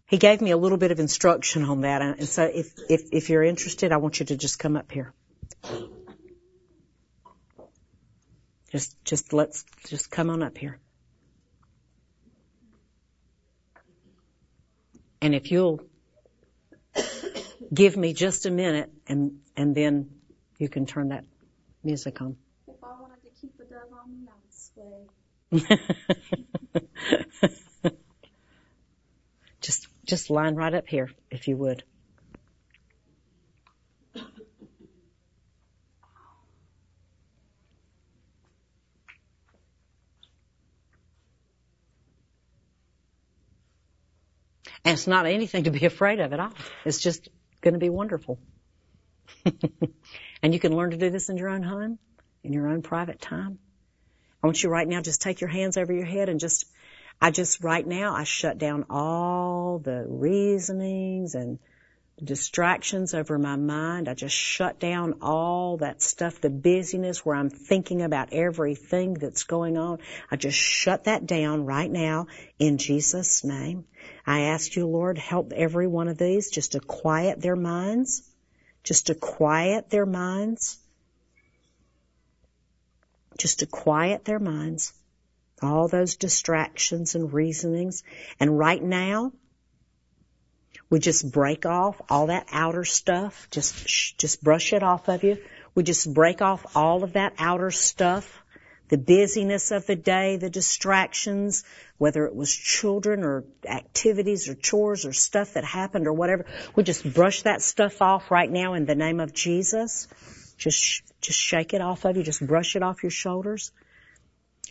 he 0.08 0.18
gave 0.18 0.42
me 0.42 0.50
a 0.50 0.58
little 0.58 0.76
bit 0.76 0.90
of 0.90 1.00
instruction 1.00 1.64
on 1.64 1.80
that. 1.80 2.02
And 2.02 2.28
so 2.28 2.44
if, 2.44 2.70
if, 2.90 3.00
if 3.12 3.30
you're 3.30 3.42
interested, 3.42 3.92
I 3.92 3.96
want 3.96 4.20
you 4.20 4.26
to 4.26 4.36
just 4.36 4.58
come 4.58 4.76
up 4.76 4.92
here. 4.92 5.14
Just, 8.70 8.96
just 9.04 9.32
let's, 9.32 9.64
just 9.86 10.10
come 10.10 10.30
on 10.30 10.42
up 10.42 10.58
here. 10.58 10.78
And 15.22 15.34
if 15.34 15.50
you'll 15.50 15.80
give 17.72 17.96
me 17.96 18.12
just 18.12 18.46
a 18.46 18.50
minute 18.50 18.90
and, 19.06 19.40
and 19.56 19.74
then 19.74 20.10
you 20.58 20.68
can 20.68 20.86
turn 20.86 21.08
that 21.08 21.24
music 21.82 22.20
on. 22.20 22.36
If 22.68 22.74
I 22.82 23.00
wanted 23.00 23.22
to 23.22 23.30
keep 23.40 23.56
the 23.56 23.64
dove 23.64 23.92
on 23.92 24.10
me, 24.12 24.28
I 24.28 24.34
would 24.42 25.68
sway. 26.72 27.90
just, 29.60 29.88
just 30.04 30.30
line 30.30 30.54
right 30.54 30.74
up 30.74 30.86
here, 30.86 31.10
if 31.30 31.48
you 31.48 31.56
would. 31.56 31.84
And 44.86 44.92
it's 44.92 45.08
not 45.08 45.26
anything 45.26 45.64
to 45.64 45.72
be 45.72 45.84
afraid 45.92 46.20
of 46.20 46.32
at 46.32 46.38
all. 46.38 46.52
It's 46.84 47.00
just 47.00 47.28
going 47.60 47.74
to 47.74 47.80
be 47.80 47.90
wonderful. 47.90 48.38
and 50.42 50.54
you 50.54 50.60
can 50.60 50.74
learn 50.74 50.92
to 50.92 50.96
do 50.96 51.10
this 51.10 51.28
in 51.28 51.36
your 51.36 51.48
own 51.48 51.64
home, 51.64 51.98
in 52.44 52.52
your 52.52 52.68
own 52.68 52.82
private 52.82 53.20
time. 53.20 53.58
I 54.42 54.46
want 54.46 54.62
you 54.62 54.70
right 54.70 54.86
now 54.86 55.00
just 55.00 55.22
take 55.22 55.40
your 55.40 55.50
hands 55.50 55.76
over 55.76 55.92
your 55.92 56.04
head 56.04 56.28
and 56.28 56.38
just, 56.38 56.66
I 57.20 57.32
just 57.32 57.64
right 57.64 57.84
now, 57.84 58.14
I 58.14 58.22
shut 58.22 58.58
down 58.58 58.86
all 58.88 59.80
the 59.80 60.04
reasonings 60.06 61.34
and 61.34 61.58
distractions 62.22 63.12
over 63.12 63.38
my 63.38 63.56
mind. 63.56 64.08
I 64.08 64.14
just 64.14 64.34
shut 64.34 64.80
down 64.80 65.16
all 65.20 65.76
that 65.78 66.00
stuff, 66.00 66.40
the 66.40 66.48
busyness 66.48 67.24
where 67.24 67.36
I'm 67.36 67.50
thinking 67.50 68.02
about 68.02 68.32
everything 68.32 69.14
that's 69.14 69.44
going 69.44 69.76
on. 69.76 69.98
I 70.30 70.36
just 70.36 70.56
shut 70.56 71.04
that 71.04 71.26
down 71.26 71.66
right 71.66 71.90
now 71.90 72.28
in 72.58 72.78
Jesus' 72.78 73.44
name. 73.44 73.84
I 74.26 74.42
ask 74.42 74.76
you, 74.76 74.86
Lord, 74.86 75.18
help 75.18 75.52
every 75.52 75.86
one 75.86 76.08
of 76.08 76.16
these 76.16 76.50
just 76.50 76.72
to 76.72 76.80
quiet 76.80 77.40
their 77.40 77.56
minds, 77.56 78.22
just 78.82 79.08
to 79.08 79.14
quiet 79.14 79.90
their 79.90 80.06
minds, 80.06 80.78
just 83.36 83.58
to 83.58 83.66
quiet 83.66 84.24
their 84.24 84.38
minds, 84.38 84.94
all 85.60 85.88
those 85.88 86.16
distractions 86.16 87.14
and 87.14 87.32
reasonings. 87.32 88.02
And 88.40 88.58
right 88.58 88.82
now, 88.82 89.32
we 90.88 91.00
just 91.00 91.30
break 91.30 91.66
off 91.66 92.00
all 92.08 92.28
that 92.28 92.46
outer 92.52 92.84
stuff. 92.84 93.48
Just, 93.50 94.18
just 94.18 94.42
brush 94.42 94.72
it 94.72 94.82
off 94.82 95.08
of 95.08 95.24
you. 95.24 95.38
We 95.74 95.82
just 95.82 96.12
break 96.12 96.40
off 96.40 96.76
all 96.76 97.02
of 97.02 97.14
that 97.14 97.34
outer 97.38 97.70
stuff. 97.70 98.42
The 98.88 98.96
busyness 98.96 99.72
of 99.72 99.84
the 99.86 99.96
day, 99.96 100.36
the 100.36 100.48
distractions, 100.48 101.64
whether 101.98 102.24
it 102.26 102.36
was 102.36 102.54
children 102.54 103.24
or 103.24 103.44
activities 103.68 104.48
or 104.48 104.54
chores 104.54 105.04
or 105.04 105.12
stuff 105.12 105.54
that 105.54 105.64
happened 105.64 106.06
or 106.06 106.12
whatever. 106.12 106.46
We 106.76 106.84
just 106.84 107.12
brush 107.12 107.42
that 107.42 107.62
stuff 107.62 108.00
off 108.00 108.30
right 108.30 108.50
now 108.50 108.74
in 108.74 108.86
the 108.86 108.94
name 108.94 109.18
of 109.18 109.34
Jesus. 109.34 110.06
Just, 110.56 111.02
just 111.20 111.38
shake 111.38 111.74
it 111.74 111.80
off 111.80 112.04
of 112.04 112.16
you. 112.16 112.22
Just 112.22 112.46
brush 112.46 112.76
it 112.76 112.84
off 112.84 113.02
your 113.02 113.10
shoulders. 113.10 113.72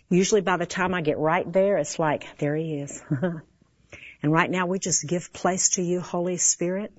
Usually 0.09 0.41
by 0.41 0.55
the 0.55 0.65
time 0.65 0.93
I 0.93 1.01
get 1.01 1.17
right 1.17 1.51
there, 1.51 1.77
it's 1.77 1.99
like, 1.99 2.37
there 2.37 2.55
he 2.55 2.75
is. 2.79 3.03
And 4.25 4.33
right 4.33 4.49
now 4.49 4.65
we 4.65 4.79
just 4.79 5.05
give 5.05 5.31
place 5.31 5.69
to 5.75 5.83
you, 5.83 6.01
Holy 6.01 6.37
Spirit. 6.37 6.91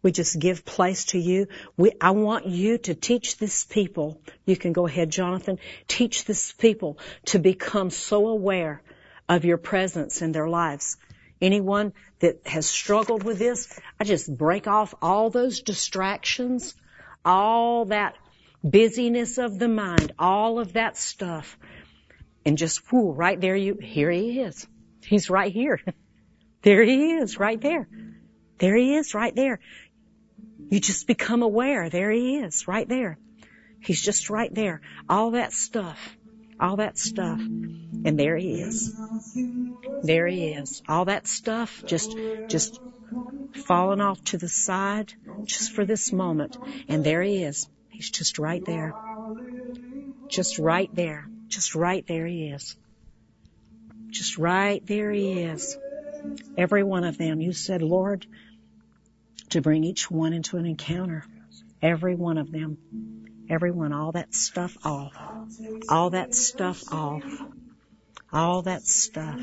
We 0.00 0.12
just 0.12 0.38
give 0.38 0.64
place 0.64 1.06
to 1.06 1.18
you. 1.18 1.48
We, 1.76 1.90
I 2.00 2.12
want 2.12 2.46
you 2.46 2.78
to 2.78 2.94
teach 2.94 3.36
this 3.36 3.64
people. 3.64 4.20
You 4.44 4.56
can 4.56 4.72
go 4.72 4.86
ahead, 4.86 5.10
Jonathan. 5.10 5.58
Teach 5.88 6.24
this 6.24 6.52
people 6.52 7.00
to 7.24 7.40
become 7.40 7.90
so 7.90 8.28
aware 8.28 8.80
of 9.28 9.44
your 9.44 9.56
presence 9.56 10.22
in 10.22 10.30
their 10.30 10.48
lives. 10.48 10.98
Anyone 11.40 11.92
that 12.20 12.46
has 12.46 12.66
struggled 12.66 13.24
with 13.24 13.40
this, 13.40 13.68
I 13.98 14.04
just 14.04 14.32
break 14.32 14.68
off 14.68 14.94
all 15.02 15.30
those 15.30 15.62
distractions, 15.62 16.76
all 17.24 17.86
that 17.86 18.14
busyness 18.62 19.38
of 19.38 19.58
the 19.58 19.66
mind, 19.66 20.12
all 20.16 20.60
of 20.60 20.74
that 20.74 20.96
stuff. 20.96 21.58
And 22.44 22.56
just, 22.56 22.92
whoo, 22.92 23.10
right 23.10 23.40
there 23.40 23.56
you, 23.56 23.78
here 23.82 24.12
he 24.12 24.38
is. 24.42 24.64
He's 25.04 25.28
right 25.28 25.52
here. 25.52 25.80
There 26.66 26.82
he 26.82 27.12
is, 27.12 27.38
right 27.38 27.60
there. 27.60 27.86
There 28.58 28.74
he 28.74 28.96
is, 28.96 29.14
right 29.14 29.32
there. 29.32 29.60
You 30.68 30.80
just 30.80 31.06
become 31.06 31.44
aware. 31.44 31.88
There 31.88 32.10
he 32.10 32.38
is, 32.38 32.66
right 32.66 32.88
there. 32.88 33.18
He's 33.78 34.02
just 34.02 34.30
right 34.30 34.52
there. 34.52 34.80
All 35.08 35.30
that 35.30 35.52
stuff. 35.52 36.16
All 36.58 36.78
that 36.78 36.98
stuff. 36.98 37.38
And 37.38 38.18
there 38.18 38.36
he 38.36 38.60
is. 38.60 38.92
There 40.02 40.26
he 40.26 40.48
is. 40.48 40.82
All 40.88 41.04
that 41.04 41.28
stuff 41.28 41.84
just, 41.86 42.16
just 42.48 42.80
falling 43.66 44.00
off 44.00 44.20
to 44.24 44.36
the 44.36 44.48
side 44.48 45.14
just 45.44 45.70
for 45.70 45.84
this 45.84 46.12
moment. 46.12 46.58
And 46.88 47.04
there 47.04 47.22
he 47.22 47.44
is. 47.44 47.68
He's 47.90 48.10
just 48.10 48.40
right 48.40 48.64
there. 48.64 48.92
Just 50.26 50.58
right 50.58 50.92
there. 50.92 51.28
Just 51.46 51.76
right 51.76 52.04
there 52.08 52.26
he 52.26 52.48
is. 52.48 52.76
Just 54.10 54.36
right 54.36 54.84
there 54.84 55.12
he 55.12 55.42
is. 55.42 55.78
Every 56.56 56.82
one 56.82 57.04
of 57.04 57.18
them. 57.18 57.40
You 57.40 57.52
said, 57.52 57.82
Lord, 57.82 58.26
to 59.50 59.60
bring 59.60 59.84
each 59.84 60.10
one 60.10 60.32
into 60.32 60.56
an 60.56 60.66
encounter. 60.66 61.24
Every 61.82 62.14
one 62.14 62.38
of 62.38 62.50
them. 62.50 62.78
Everyone, 63.48 63.92
all 63.92 64.12
that 64.12 64.34
stuff 64.34 64.76
off. 64.84 65.12
All 65.88 66.10
that 66.10 66.34
stuff 66.34 66.92
off. 66.92 67.24
All 68.32 68.62
that 68.62 68.82
stuff. 68.82 69.40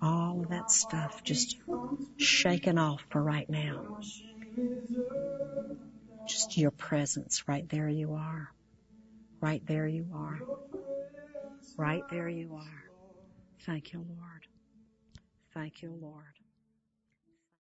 All 0.00 0.40
of 0.42 0.50
that 0.50 0.70
stuff 0.70 1.24
just 1.24 1.56
shaken 2.18 2.78
off 2.78 3.02
for 3.10 3.22
right 3.22 3.48
now. 3.50 3.98
Just 6.26 6.56
your 6.56 6.70
presence 6.70 7.48
right 7.48 7.68
there 7.68 7.88
you 7.88 8.14
are. 8.14 8.52
Right 9.40 9.62
there 9.66 9.88
you 9.88 10.06
are. 10.14 10.38
Right 11.76 12.02
there 12.10 12.28
you 12.28 12.54
are. 12.54 12.84
Thank 13.66 13.92
you, 13.92 14.04
Lord. 14.08 14.47
Thank 15.54 15.82
you, 15.82 15.92
Lord. 16.00 16.37